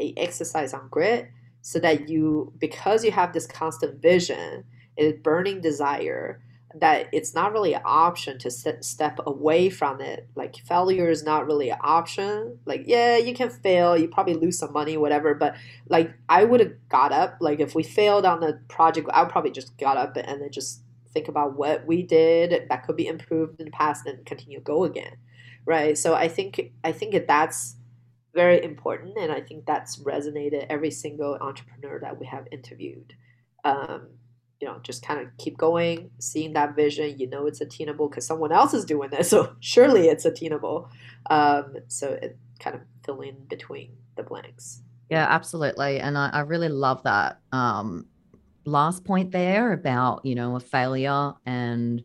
[0.00, 1.28] a exercise on grit,
[1.62, 4.64] so that you because you have this constant vision,
[4.98, 6.42] a burning desire,
[6.74, 10.28] that it's not really an option to step away from it.
[10.34, 12.58] Like failure is not really an option.
[12.66, 15.34] Like yeah, you can fail, you probably lose some money, whatever.
[15.34, 15.54] But
[15.88, 17.36] like I would have got up.
[17.40, 20.50] Like if we failed on the project, I would probably just got up and then
[20.50, 20.82] just
[21.14, 24.84] think about what we did that could be improved in the past and continue go
[24.84, 25.16] again,
[25.64, 25.96] right?
[25.96, 27.76] So I think I think that's
[28.34, 33.14] very important, and I think that's resonated every single entrepreneur that we have interviewed.
[33.64, 34.08] Um,
[34.60, 38.26] you know just kind of keep going seeing that vision you know it's attainable because
[38.26, 40.88] someone else is doing this so surely it's attainable
[41.28, 46.40] um, so it kind of fill in between the blanks yeah absolutely and i, I
[46.40, 48.06] really love that um,
[48.64, 52.02] last point there about you know a failure and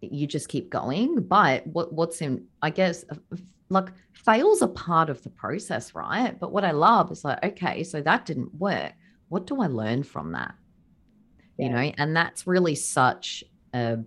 [0.00, 1.20] you just keep going.
[1.20, 3.36] But what what's in i guess uh,
[3.68, 6.38] like fails are part of the process right?
[6.38, 8.92] But what i love is like okay so that didn't work.
[9.28, 10.54] What do i learn from that?
[11.58, 13.44] You know and that's really such
[13.74, 13.98] a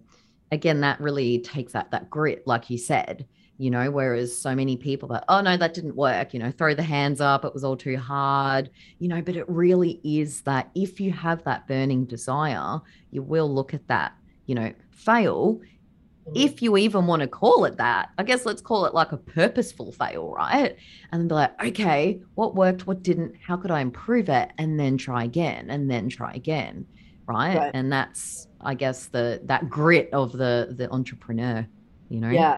[0.52, 3.26] again that really takes that that grit like you said
[3.60, 6.74] you know whereas so many people that oh no that didn't work you know throw
[6.74, 10.72] the hands up it was all too hard you know but it really is that
[10.74, 12.80] if you have that burning desire
[13.12, 14.14] you will look at that
[14.46, 16.32] you know fail mm-hmm.
[16.36, 19.18] if you even want to call it that i guess let's call it like a
[19.18, 20.78] purposeful fail right
[21.12, 24.80] and then be like okay what worked what didn't how could i improve it and
[24.80, 26.86] then try again and then try again
[27.30, 27.58] right?
[27.58, 27.72] right?
[27.74, 31.66] And that's, I guess, the that grit of the the entrepreneur,
[32.10, 32.30] you know.
[32.30, 32.58] Yeah.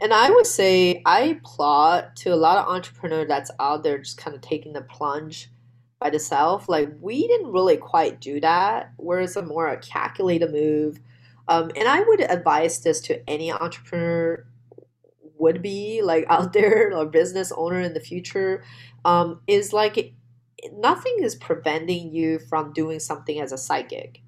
[0.00, 4.18] And I would say I applaud to a lot of entrepreneurs that's out there just
[4.18, 5.50] kind of taking the plunge
[6.00, 6.68] by themselves.
[6.68, 8.92] Like we didn't really quite do that.
[8.96, 11.00] Whereas a more a calculated move.
[11.48, 14.44] Um, and I would advise this to any entrepreneur
[15.38, 18.64] would be like out there or business owner in the future
[19.04, 20.14] um, is like
[20.72, 24.20] nothing is preventing you from doing something as a side gig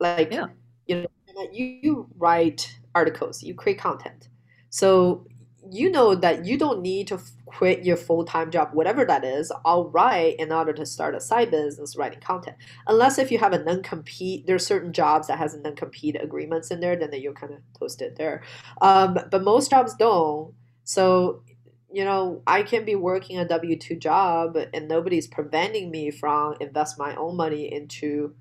[0.00, 0.46] like Yeah.
[0.86, 1.08] you know
[1.52, 4.27] you, you write articles you create content
[4.70, 5.26] so
[5.70, 9.92] you know that you don't need to quit your full-time job whatever that is i'll
[10.38, 12.56] in order to start a side business writing content.
[12.86, 16.80] Unless if you have a non-compete there's certain jobs that has a non-compete agreements in
[16.80, 18.42] there then you're kind of toasted there.
[18.80, 20.54] Um, but most jobs don't.
[20.84, 21.42] So
[21.90, 26.98] you know i can be working a w2 job and nobody's preventing me from invest
[26.98, 28.34] my own money into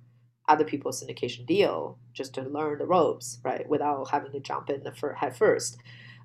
[0.48, 4.84] other people's syndication deal just to learn the ropes right without having to jump in
[4.84, 5.78] the fir- head first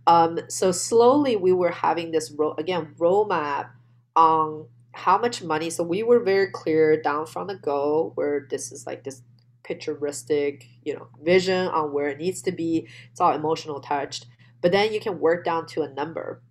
[0.07, 3.71] um, so slowly we were having this ro- again roadmap
[4.17, 5.71] on how much money.
[5.71, 9.23] So we were very clear down from the go where this is like this
[9.65, 12.89] picturistic, you know, vision on where it needs to be.
[13.11, 14.27] It's all emotional touched.
[14.61, 16.43] But then you can work down to a number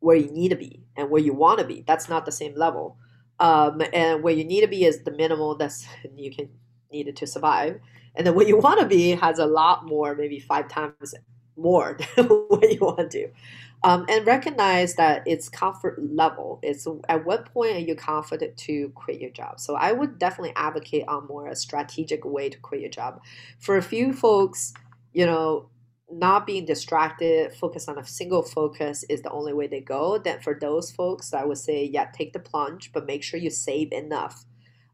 [0.00, 1.84] where you need to be and where you want to be.
[1.86, 2.98] That's not the same level.
[3.38, 6.48] Um, and where you need to be is the minimal that's you can
[6.92, 7.80] need it to survive.
[8.14, 11.14] And then where you want to be has a lot more, maybe five times
[11.56, 13.28] more than what you want to.
[13.84, 16.60] Um, and recognize that it's comfort level.
[16.62, 19.58] It's at what point are you confident to quit your job?
[19.58, 23.20] So I would definitely advocate on more a strategic way to quit your job.
[23.58, 24.72] For a few folks,
[25.12, 25.68] you know,
[26.12, 30.18] not being distracted, focus on a single focus is the only way they go.
[30.18, 33.50] Then for those folks, I would say, yeah, take the plunge, but make sure you
[33.50, 34.44] save enough.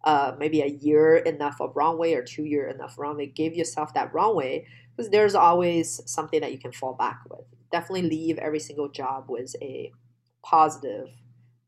[0.05, 3.27] Uh, maybe a year enough of runway or two year enough runway.
[3.27, 4.64] Give yourself that runway
[4.99, 7.45] because there's always something that you can fall back with.
[7.71, 9.93] Definitely leave every single job with a
[10.43, 11.07] positive,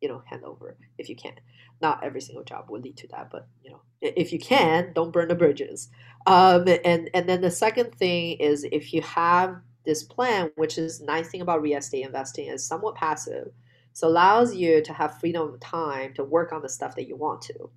[0.01, 1.35] you know, handover if you can.
[1.81, 5.13] Not every single job will lead to that, but you know, if you can, don't
[5.13, 5.91] burn the bridges.
[6.27, 11.01] Um, and and then the second thing is if you have this plan, which is
[11.01, 13.53] nice thing about real estate investing is somewhat passive,
[13.93, 17.15] so allows you to have freedom of time to work on the stuff that you
[17.15, 17.71] want to.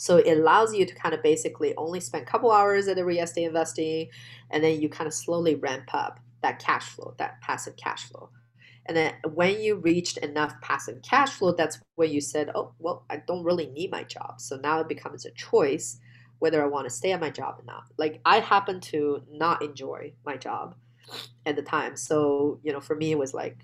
[0.00, 3.04] So it allows you to kind of basically only spend a couple hours at the
[3.04, 4.08] real estate investing,
[4.50, 8.30] and then you kind of slowly ramp up that cash flow, that passive cash flow.
[8.86, 13.04] And then when you reached enough passive cash flow, that's where you said, oh, well,
[13.10, 14.40] I don't really need my job.
[14.40, 15.98] So now it becomes a choice
[16.38, 17.84] whether I want to stay at my job or not.
[17.98, 20.76] Like I happen to not enjoy my job
[21.44, 21.94] at the time.
[21.94, 23.58] So, you know, for me, it was like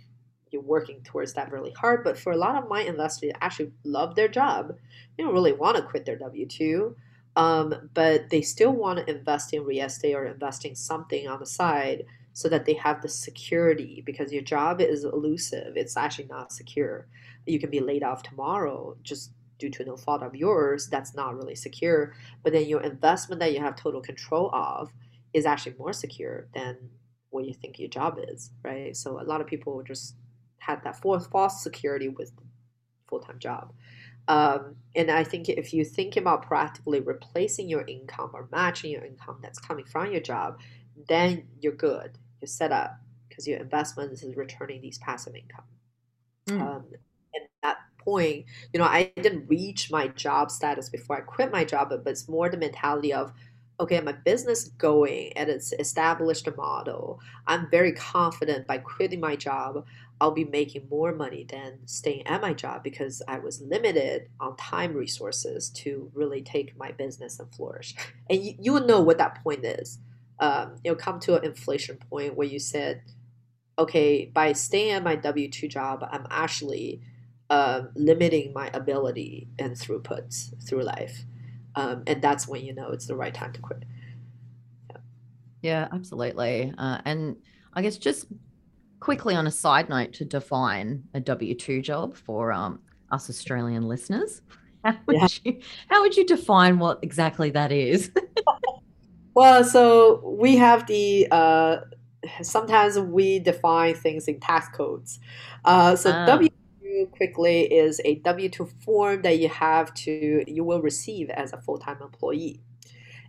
[0.50, 2.04] you're working towards that really hard.
[2.04, 4.74] But for a lot of my investors, actually love their job.
[5.16, 6.96] They don't really want to quit their W 2,
[7.36, 11.46] um, but they still want to invest in real estate or investing something on the
[11.46, 15.76] side so that they have the security because your job is elusive.
[15.76, 17.06] It's actually not secure.
[17.46, 20.88] You can be laid off tomorrow just due to no fault of yours.
[20.88, 22.14] That's not really secure.
[22.42, 24.92] But then your investment that you have total control of
[25.32, 26.76] is actually more secure than
[27.30, 28.96] what you think your job is, right?
[28.96, 30.14] So a lot of people just
[30.58, 32.32] had that false false security with
[33.06, 33.72] full time job.
[34.28, 39.04] Um, and I think if you think about proactively replacing your income or matching your
[39.04, 40.58] income that's coming from your job,
[41.08, 42.18] then you're good.
[42.40, 45.64] You're set up because your investment is returning these passive income.
[46.48, 46.60] Mm.
[46.60, 46.84] Um,
[47.34, 51.52] and at that point, you know, I didn't reach my job status before I quit
[51.52, 53.32] my job, but, but it's more the mentality of,
[53.78, 57.20] okay, my business going and it's established a model.
[57.46, 59.84] I'm very confident by quitting my job,
[60.20, 64.56] I'll be making more money than staying at my job because I was limited on
[64.56, 67.94] time resources to really take my business and flourish.
[68.30, 69.98] And you, you will know what that point is.
[70.40, 73.02] Um, it'll come to an inflation point where you said,
[73.78, 77.02] okay, by staying at my W 2 job, I'm actually
[77.50, 81.24] um, limiting my ability and throughputs through life.
[81.76, 83.84] Um, and that's when you know it's the right time to quit.
[85.62, 86.72] Yeah, absolutely.
[86.76, 87.36] Uh, and
[87.74, 88.26] I guess just
[89.00, 93.82] quickly on a side note to define a W two job for um, us Australian
[93.88, 94.42] listeners,
[94.84, 95.28] how would Yeah.
[95.44, 98.10] you how would you define what exactly that is?
[99.34, 101.76] Well, so we have the uh,
[102.40, 105.18] sometimes we define things in tax codes.
[105.62, 106.24] Uh, so Ah.
[106.24, 106.48] W
[107.04, 111.60] quickly is a W two form that you have to you will receive as a
[111.60, 112.62] full time employee,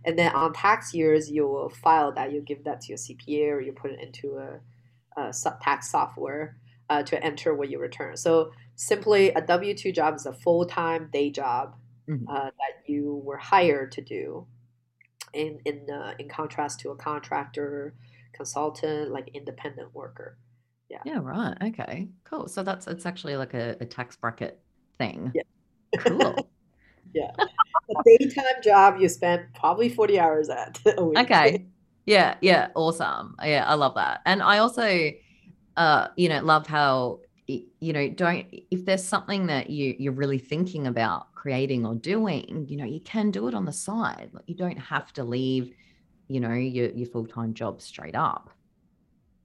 [0.04, 2.32] and then on tax years you will file that.
[2.32, 4.60] You give that to your CPA or you put it into a,
[5.20, 6.56] a tax software
[6.88, 8.16] uh, to enter what you return.
[8.16, 11.76] So simply, a W two job is a full time day job
[12.08, 12.24] Mhm.
[12.26, 14.46] uh, that you were hired to do
[15.34, 17.94] in in uh, in contrast to a contractor,
[18.32, 20.38] consultant, like independent worker.
[21.04, 21.56] Yeah, right.
[21.62, 22.48] Okay, cool.
[22.48, 24.60] So that's it's actually like a, a tax bracket
[24.98, 25.32] thing.
[25.34, 25.42] Yeah.
[26.00, 26.50] Cool.
[27.14, 27.30] Yeah.
[27.38, 31.18] a daytime job you spend probably forty hours at a week.
[31.18, 31.66] Okay.
[32.04, 33.34] Yeah, yeah, awesome.
[33.42, 34.20] Yeah, I love that.
[34.26, 35.10] And I also
[35.78, 40.38] uh, you know, love how you know don't if there's something that you you're really
[40.38, 44.44] thinking about creating or doing you know you can do it on the side like
[44.46, 45.72] you don't have to leave
[46.28, 48.50] you know your, your full-time job straight up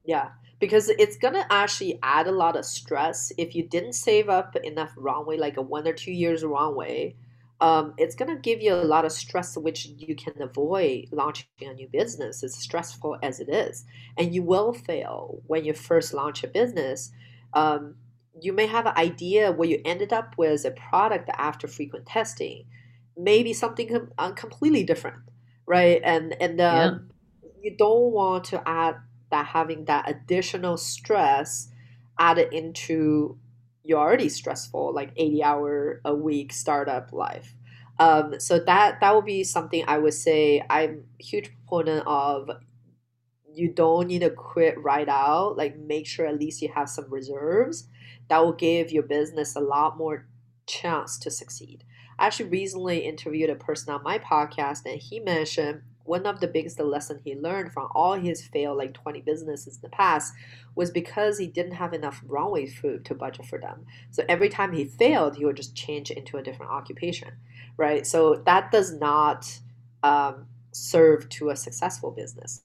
[0.03, 3.31] yeah because it's gonna actually add a lot of stress.
[3.37, 7.15] If you didn't save up enough runway like a one or two years runway
[7.63, 11.73] um, it's gonna give you a lot of stress which you can avoid launching a
[11.73, 12.43] new business.
[12.43, 13.85] As stressful as it is.
[14.17, 17.11] And you will fail when you first launch a business.
[17.53, 17.95] Um,
[18.41, 22.65] you may have an idea where you ended up with a product after frequent testing,
[23.15, 25.19] maybe something com- uh, completely different,
[25.65, 26.01] right?
[26.03, 26.97] And and uh,
[27.43, 27.49] yeah.
[27.61, 28.95] you don't want to add
[29.33, 31.69] that having that additional stress
[32.19, 33.37] added into
[33.83, 37.55] your already stressful like 80 hour a week startup life.
[37.99, 42.49] Um, so that that would be something i would say i'm huge proponent of.
[43.55, 47.11] You don't need to quit right out like make sure at least you have some
[47.11, 47.87] reserves
[48.27, 50.27] that will give your business a lot more
[50.65, 51.83] chance to succeed.
[52.17, 56.47] I actually recently interviewed a person on my podcast and he mentioned one of the
[56.47, 60.33] biggest lessons he learned from all his failed like 20 businesses in the past
[60.75, 63.85] was because he didn't have enough runway food to budget for them.
[64.11, 67.31] So every time he failed he would just change into a different occupation
[67.77, 68.05] right?
[68.05, 69.59] So that does not
[70.03, 72.61] um, serve to a successful business.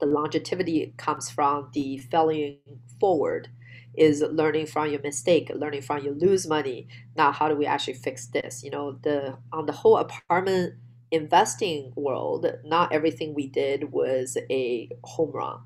[0.00, 2.58] The longevity comes from the failing
[2.98, 3.48] forward
[3.94, 6.86] is learning from your mistake learning from your lose money.
[7.16, 8.62] Now how do we actually fix this?
[8.62, 10.74] You know the on the whole apartment
[11.10, 15.58] investing world not everything we did was a home run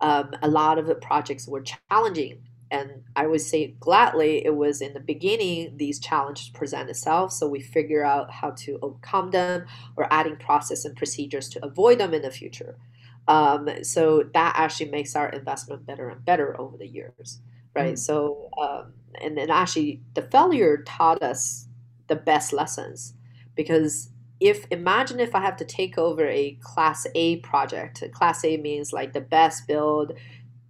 [0.00, 2.40] um, a lot of the projects were challenging
[2.70, 7.46] and i would say gladly it was in the beginning these challenges present itself so
[7.48, 9.64] we figure out how to overcome them
[9.96, 12.76] or adding process and procedures to avoid them in the future
[13.26, 17.40] um, so that actually makes our investment better and better over the years,
[17.74, 17.94] right?
[17.94, 17.98] Mm.
[17.98, 21.68] So, um, and then actually, the failure taught us
[22.08, 23.14] the best lessons
[23.54, 24.10] because
[24.44, 28.92] if imagine if I have to take over a class A project, class A means
[28.92, 30.12] like the best build,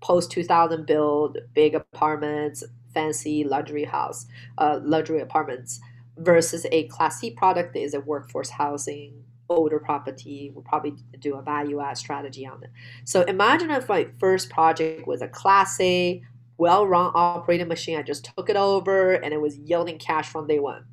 [0.00, 2.62] post 2000 build, big apartments,
[2.94, 4.26] fancy luxury house,
[4.58, 5.80] uh, luxury apartments
[6.16, 11.34] versus a class C product that is a workforce housing older property, we'll probably do
[11.34, 12.70] a value add strategy on it.
[13.04, 16.22] So imagine if my first project was a class A,
[16.58, 17.98] well run operating machine.
[17.98, 20.84] I just took it over and it was yielding cash from day one.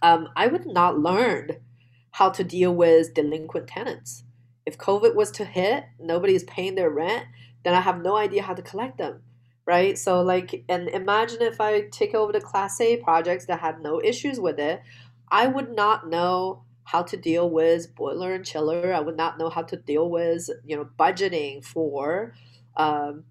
[0.00, 1.50] Um, I would not learn
[2.14, 4.22] how to deal with delinquent tenants.
[4.64, 7.26] If COVID was to hit, nobody is paying their rent,
[7.64, 9.22] then I have no idea how to collect them.
[9.66, 9.98] Right.
[9.98, 14.00] So, like, and imagine if I take over the Class A projects that had no
[14.00, 14.80] issues with it,
[15.28, 18.94] I would not know how to deal with boiler and chiller.
[18.94, 22.34] I would not know how to deal with you know budgeting for
[22.76, 23.24] um,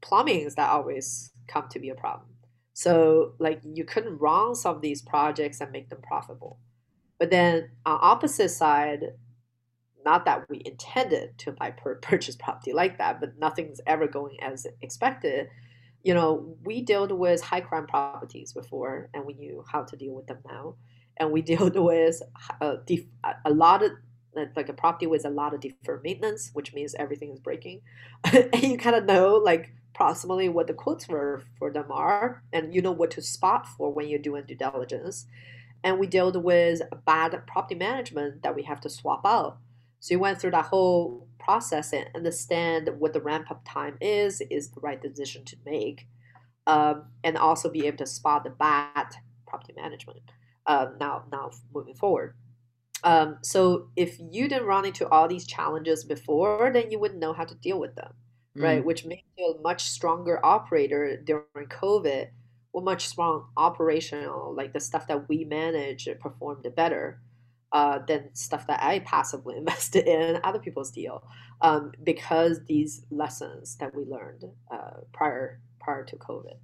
[0.00, 2.28] plumbings that always come to be a problem.
[2.72, 6.58] So like you couldn't run some of these projects and make them profitable.
[7.20, 9.12] But then on opposite side,
[10.04, 11.70] not that we intended to buy
[12.02, 15.48] purchase property like that, but nothing's ever going as expected.
[16.02, 20.14] You know, we dealt with high crime properties before, and we knew how to deal
[20.14, 20.74] with them now
[21.20, 22.20] and we dealt with
[22.60, 23.06] uh, a, def-
[23.44, 23.92] a lot of
[24.56, 27.80] like a property with a lot of deferred maintenance, which means everything is breaking,
[28.32, 32.74] and you kind of know like approximately what the quotes were for them are, and
[32.74, 35.26] you know what to spot for when you're doing due diligence.
[35.82, 39.58] And we dealt with bad property management that we have to swap out.
[40.00, 44.42] So you went through that whole process and understand what the ramp up time is,
[44.50, 46.06] is the right decision to make,
[46.66, 49.06] um, and also be able to spot the bad
[49.46, 50.20] property management
[50.66, 52.34] um, now now moving forward.
[53.02, 57.32] Um, so if you didn't run into all these challenges before, then you wouldn't know
[57.32, 58.12] how to deal with them,
[58.56, 58.62] mm.
[58.62, 58.84] right?
[58.84, 62.28] Which makes you a much stronger operator during COVID.
[62.72, 67.20] Well, much strong operational, like the stuff that we manage performed better
[67.72, 71.24] uh, than stuff that I passively invested in other people's deal,
[71.60, 76.56] um, because these lessons that we learned uh, prior prior to COVID.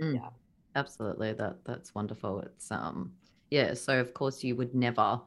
[0.00, 0.14] Mm.
[0.16, 0.30] Yeah,
[0.74, 1.32] absolutely.
[1.32, 2.40] That that's wonderful.
[2.40, 3.12] It's um
[3.50, 5.20] yeah so of course you would never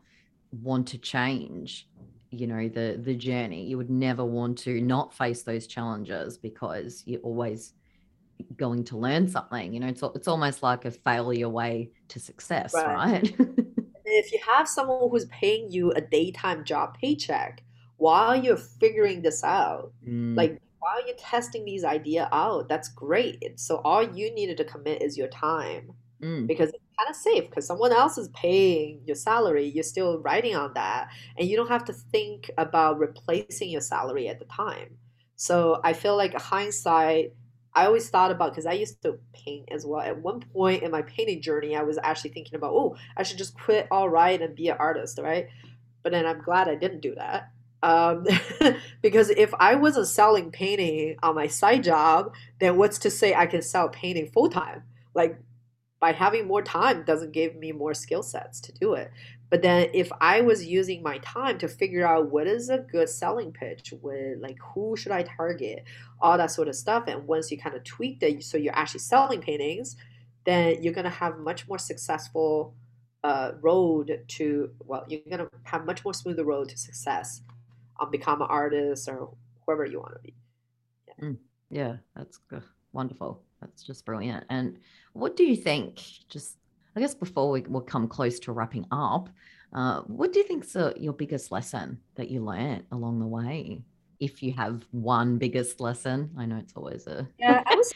[0.51, 1.87] want to change
[2.31, 7.03] you know the the journey you would never want to not face those challenges because
[7.05, 7.73] you're always
[8.55, 12.73] going to learn something you know it's, it's almost like a failure way to success
[12.73, 13.35] right, right?
[14.05, 17.63] if you have someone who's paying you a daytime job paycheck
[17.97, 20.35] while you're figuring this out mm.
[20.35, 25.01] like while you're testing these idea out that's great so all you needed to commit
[25.01, 26.47] is your time mm.
[26.47, 29.65] because it's kind of safe because someone else is paying your salary.
[29.65, 34.27] You're still writing on that, and you don't have to think about replacing your salary
[34.27, 34.97] at the time.
[35.35, 37.33] So I feel like hindsight,
[37.77, 40.01] I always thought about because I used to paint as well.
[40.01, 43.37] At one point in my painting journey, I was actually thinking about, oh, I should
[43.37, 45.47] just quit all right and be an artist, right?
[46.01, 47.51] But then I'm glad I didn't do that.
[47.83, 48.25] Um,
[49.03, 53.45] because if I wasn't selling painting on my side job, then what's to say I
[53.45, 54.81] can sell painting full time?
[55.13, 55.39] Like
[55.99, 59.11] by having more time doesn't give me more skill sets to do it.
[59.49, 63.09] But then if I was using my time to figure out what is a good
[63.09, 65.85] selling pitch with like who should I target,
[66.19, 68.99] all that sort of stuff, and once you kind of tweak that so you're actually
[68.99, 69.95] selling paintings,
[70.45, 72.73] then you're gonna have much more successful
[73.23, 77.41] uh, road to well, you're gonna have much more smoother road to success
[77.97, 79.29] on become an artist or
[79.65, 80.33] whoever you want to be.
[81.07, 81.37] Yeah, mm,
[81.69, 82.63] yeah that's good.
[82.93, 83.41] wonderful.
[83.61, 84.45] That's just brilliant.
[84.49, 84.77] And
[85.13, 86.01] what do you think?
[86.29, 86.57] Just
[86.97, 89.29] I guess before we will come close to wrapping up,
[89.71, 93.83] uh, what do you think's uh, your biggest lesson that you learned along the way?
[94.19, 97.61] If you have one biggest lesson, I know it's always a yeah.
[97.67, 97.93] I was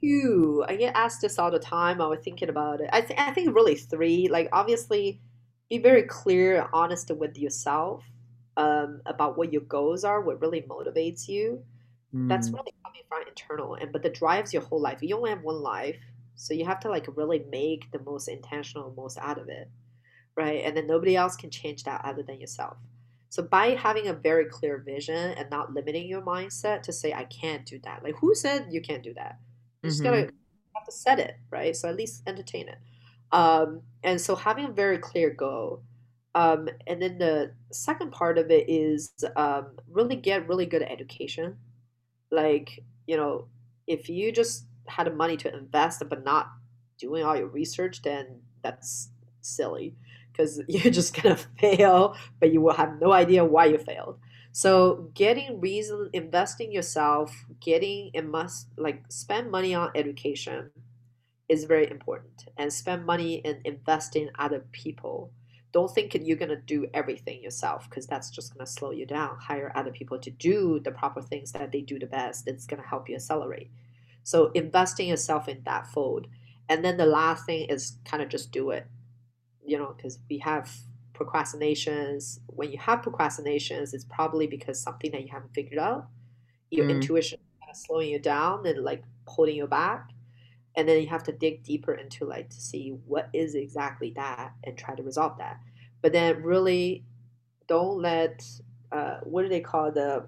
[0.00, 0.64] two.
[0.68, 2.00] I get asked this all the time.
[2.00, 2.88] I was thinking about it.
[2.92, 4.28] I think I think really three.
[4.28, 5.20] Like obviously,
[5.68, 8.04] be very clear, and honest with yourself
[8.56, 11.60] um, about what your goals are, what really motivates you.
[12.14, 12.28] Mm.
[12.28, 14.98] That's really coming from internal, and but that drives your whole life.
[15.02, 15.98] You only have one life
[16.38, 19.68] so you have to like really make the most intentional most out of it,
[20.36, 20.62] right?
[20.64, 22.76] And then nobody else can change that other than yourself.
[23.28, 27.24] So by having a very clear vision and not limiting your mindset to say I
[27.24, 28.04] can't do that.
[28.04, 29.40] Like who said you can't do that?
[29.82, 30.12] You just mm-hmm.
[30.12, 30.32] gotta
[30.76, 31.74] have to set it, right?
[31.74, 32.78] So at least entertain it.
[33.32, 35.82] Um, and so having a very clear goal.
[36.36, 41.56] Um, and then the second part of it is um, really get really good education.
[42.30, 43.48] Like, you know,
[43.88, 46.50] if you just had the money to invest but not
[46.98, 49.10] doing all your research, then that's
[49.40, 49.94] silly
[50.32, 54.18] because you're just gonna fail, but you will have no idea why you failed.
[54.52, 60.70] So getting reason, investing yourself, getting it must like spend money on education
[61.48, 65.32] is very important, and spend money in investing other people.
[65.70, 69.36] Don't think you're gonna do everything yourself because that's just gonna slow you down.
[69.38, 72.48] Hire other people to do the proper things that they do the best.
[72.48, 73.70] It's gonna help you accelerate.
[74.28, 76.26] So investing yourself in that fold.
[76.68, 78.86] And then the last thing is kind of just do it.
[79.64, 80.70] You know, because we have
[81.14, 82.38] procrastinations.
[82.46, 86.08] When you have procrastinations, it's probably because something that you haven't figured out.
[86.70, 86.90] Your mm.
[86.90, 90.10] intuition kind of slowing you down and like holding you back.
[90.76, 94.52] And then you have to dig deeper into like to see what is exactly that
[94.62, 95.58] and try to resolve that.
[96.02, 97.06] But then really
[97.66, 98.44] don't let
[98.92, 100.26] uh, what do they call the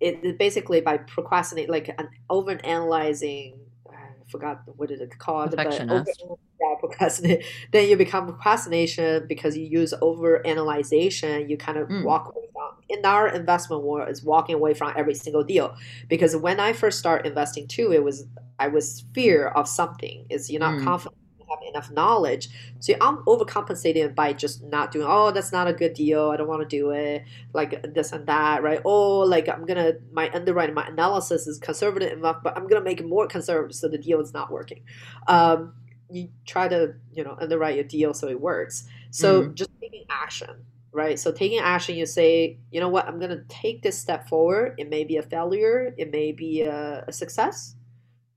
[0.00, 6.74] it basically by procrastinating, like an over analyzing I forgot what it called but yeah,
[6.78, 12.04] procrastinate then you become procrastination because you use over analyzation you kind of mm.
[12.04, 15.74] walk away from in our investment world is walking away from every single deal
[16.08, 18.26] because when I first start investing too it was
[18.58, 20.84] I was fear of something is you're not mm.
[20.84, 21.19] confident
[21.50, 22.48] have enough knowledge.
[22.78, 26.30] So I'm overcompensating by just not doing, oh, that's not a good deal.
[26.30, 27.24] I don't want to do it.
[27.52, 28.80] Like this and that, right?
[28.84, 32.80] Oh, like I'm going to, my underwriting, my analysis is conservative enough, but I'm going
[32.80, 34.82] to make it more conservative so the deal is not working.
[35.26, 35.74] Um,
[36.10, 38.88] you try to, you know, underwrite your deal so it works.
[39.10, 39.54] So mm-hmm.
[39.54, 41.18] just taking action, right?
[41.18, 44.74] So taking action, you say, you know what, I'm going to take this step forward.
[44.78, 47.76] It may be a failure, it may be a, a success,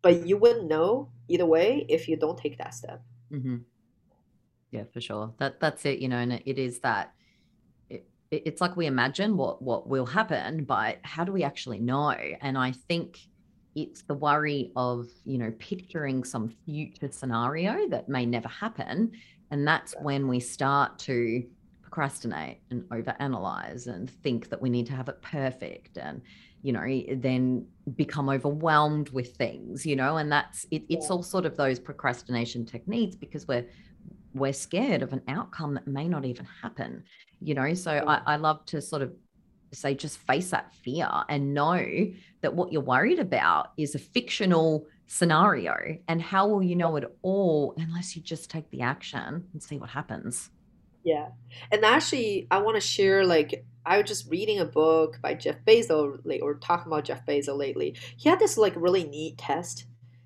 [0.01, 3.01] but you wouldn't know either way if you don't take that step.
[3.31, 3.57] Mm-hmm.
[4.71, 5.33] Yeah, for sure.
[5.37, 5.99] That that's it.
[5.99, 7.13] You know, and it is that.
[7.89, 12.09] It, it's like we imagine what what will happen, but how do we actually know?
[12.09, 13.19] And I think
[13.75, 19.11] it's the worry of you know picturing some future scenario that may never happen,
[19.51, 21.43] and that's when we start to
[21.93, 26.23] procrastinate and overanalyze and think that we need to have it perfect and
[26.63, 31.21] you know eh, then become overwhelmed with things you know and that's it, it's all
[31.21, 33.65] sort of those procrastination techniques because we're
[34.33, 37.03] we're scared of an outcome that may not even happen
[37.43, 37.73] you know?
[37.73, 39.13] So I, I love to sort of
[39.73, 41.83] say just face that fear and know
[42.41, 47.17] that what you're worried about is a fictional scenario and how will you know it
[47.23, 50.51] all unless you just take the action and see what happens
[51.03, 51.27] yeah
[51.71, 55.57] and actually i want to share like I was just reading a book by Jeff
[55.65, 57.95] Bezos or talking about Jeff Bezos lately.
[58.17, 59.85] He had this like really neat test.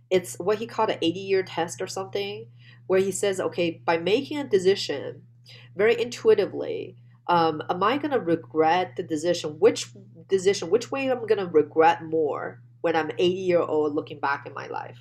[0.09, 2.47] It's what he called an 80 year test or something,
[2.85, 5.23] where he says, okay, by making a decision
[5.75, 6.95] very intuitively,
[7.27, 9.59] um, am I going to regret the decision?
[9.59, 9.87] Which
[10.27, 14.45] decision, which way I'm going to regret more when I'm 80 year old looking back
[14.45, 14.97] in my life?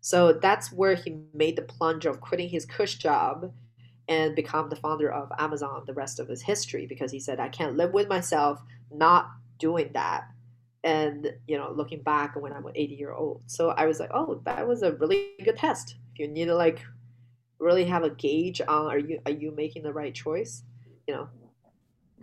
[0.00, 3.52] So that's where he made the plunge of quitting his cush job
[4.08, 7.48] and become the founder of Amazon the rest of his history because he said, I
[7.48, 10.24] can't live with myself not doing that
[10.84, 14.40] and you know looking back when i'm 80 year old so i was like oh
[14.44, 16.80] that was a really good test if you need to like
[17.58, 20.62] really have a gauge on are you are you making the right choice
[21.06, 21.28] you know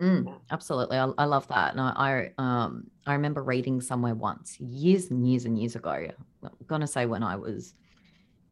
[0.00, 0.34] Mm, Yeah.
[0.50, 0.98] absolutely.
[0.98, 1.72] I, I love that.
[1.72, 6.08] And I, I um I remember reading somewhere once, years and years and years ago.
[6.42, 7.72] I'm gonna say when I was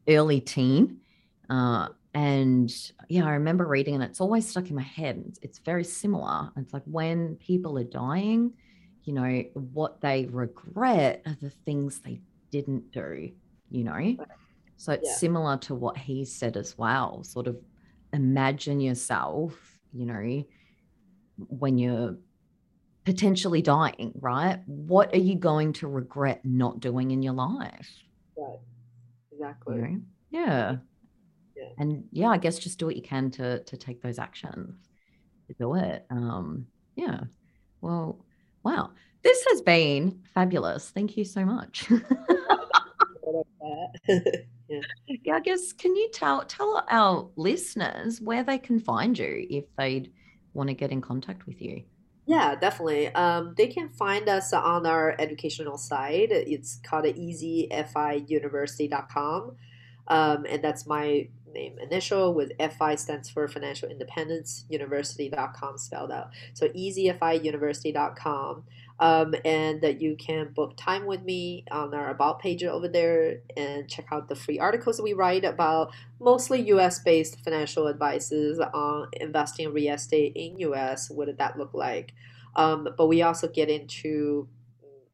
[0.09, 1.01] early teen.
[1.51, 2.73] Uh and
[3.09, 5.23] yeah, I remember reading and it's always stuck in my head.
[5.29, 6.51] It's, it's very similar.
[6.57, 8.53] It's like when people are dying,
[9.05, 13.33] you know, what they regret are the things they didn't do,
[13.71, 14.17] you know.
[14.77, 15.15] So it's Yeah.
[15.17, 17.25] similar to what he said as well.
[17.25, 17.59] Sort of
[18.13, 20.45] imagine yourself, you know,
[21.49, 22.17] when you're
[23.05, 24.61] potentially dying, right?
[24.67, 27.91] What are you going to regret not doing in your life?
[28.37, 28.59] right
[29.33, 30.01] exactly You know?
[30.31, 30.77] Yeah.
[31.57, 31.69] Yeah.
[31.79, 34.89] And yeah, I guess just do what you can to to take those actions
[35.47, 36.07] to do it.
[36.11, 37.21] Um, yeah.
[37.81, 38.25] Well,
[38.63, 38.91] wow.
[39.23, 40.91] This has been fabulous.
[40.91, 41.89] Thank you so much.
[44.09, 44.81] yeah.
[45.07, 49.65] yeah, I guess can you tell tell our listeners where they can find you if
[49.77, 50.13] they'd
[50.53, 51.85] want to get in contact with you?
[52.27, 53.09] Yeah, definitely.
[53.09, 56.31] Um, they can find us on our educational site.
[56.31, 59.57] It's called easyfiuniversity.com.
[60.07, 66.31] Um, and that's my name initial with FI stands for Financial Independence University.com spelled out.
[66.53, 68.65] So easyfiuniversity.com.
[69.01, 73.41] Um, and that you can book time with me on our about page over there
[73.57, 75.91] and check out the free articles we write about
[76.21, 81.11] mostly US based financial advices on investing in real estate in US.
[81.11, 82.15] What did that look like?
[82.55, 84.49] Um, but we also get into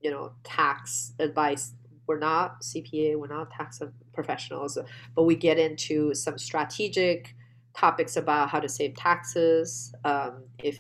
[0.01, 1.73] you know tax advice.
[2.07, 3.81] We're not CPA, we're not tax
[4.13, 4.79] professionals,
[5.15, 7.35] but we get into some strategic
[7.77, 10.79] topics about how to save taxes um, if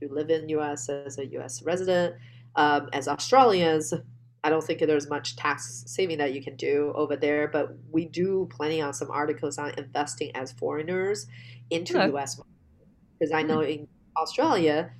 [0.00, 2.14] you live in US as a US resident.
[2.56, 3.92] Um, as Australians,
[4.44, 8.04] I don't think there's much tax saving that you can do over there, but we
[8.04, 11.26] do plenty on some articles on investing as foreigners
[11.70, 12.16] into Okay.
[12.16, 12.40] US
[13.18, 14.90] because I know in Australia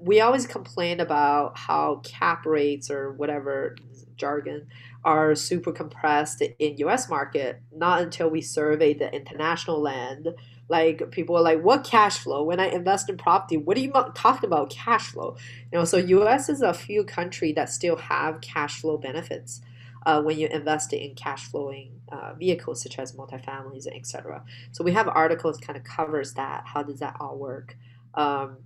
[0.00, 3.76] we always complain about how cap rates or whatever
[4.16, 4.66] jargon
[5.04, 10.28] are super compressed in US market not until we survey the international land.
[10.68, 12.42] Like people are like what cash flow?
[12.42, 15.36] When I invest in property what are you talking about cash flow?
[15.72, 19.60] You know so US is a few country that still have cash flow benefits
[20.04, 24.92] uh, when you invest in cash flowing uh, vehicles such as multifamilies etc so we
[24.92, 27.76] have articles kind of covers that how does that all work?
[28.14, 28.58] Um,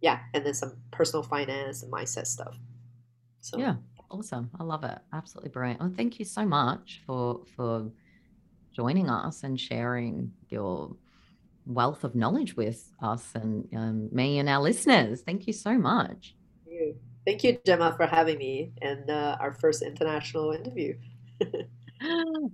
[0.00, 2.58] yeah and then some personal finance and mindset stuff.
[3.40, 3.76] So Yeah,
[4.10, 4.50] awesome.
[4.58, 4.98] I love it.
[5.12, 5.80] Absolutely brilliant.
[5.80, 7.90] Well, thank you so much for for
[8.72, 10.96] joining us and sharing your
[11.66, 15.22] wealth of knowledge with us and um, me and our listeners.
[15.22, 16.34] Thank you so much.
[16.64, 16.96] Thank you.
[17.26, 20.94] Thank you, Gemma, for having me and uh, our first international interview.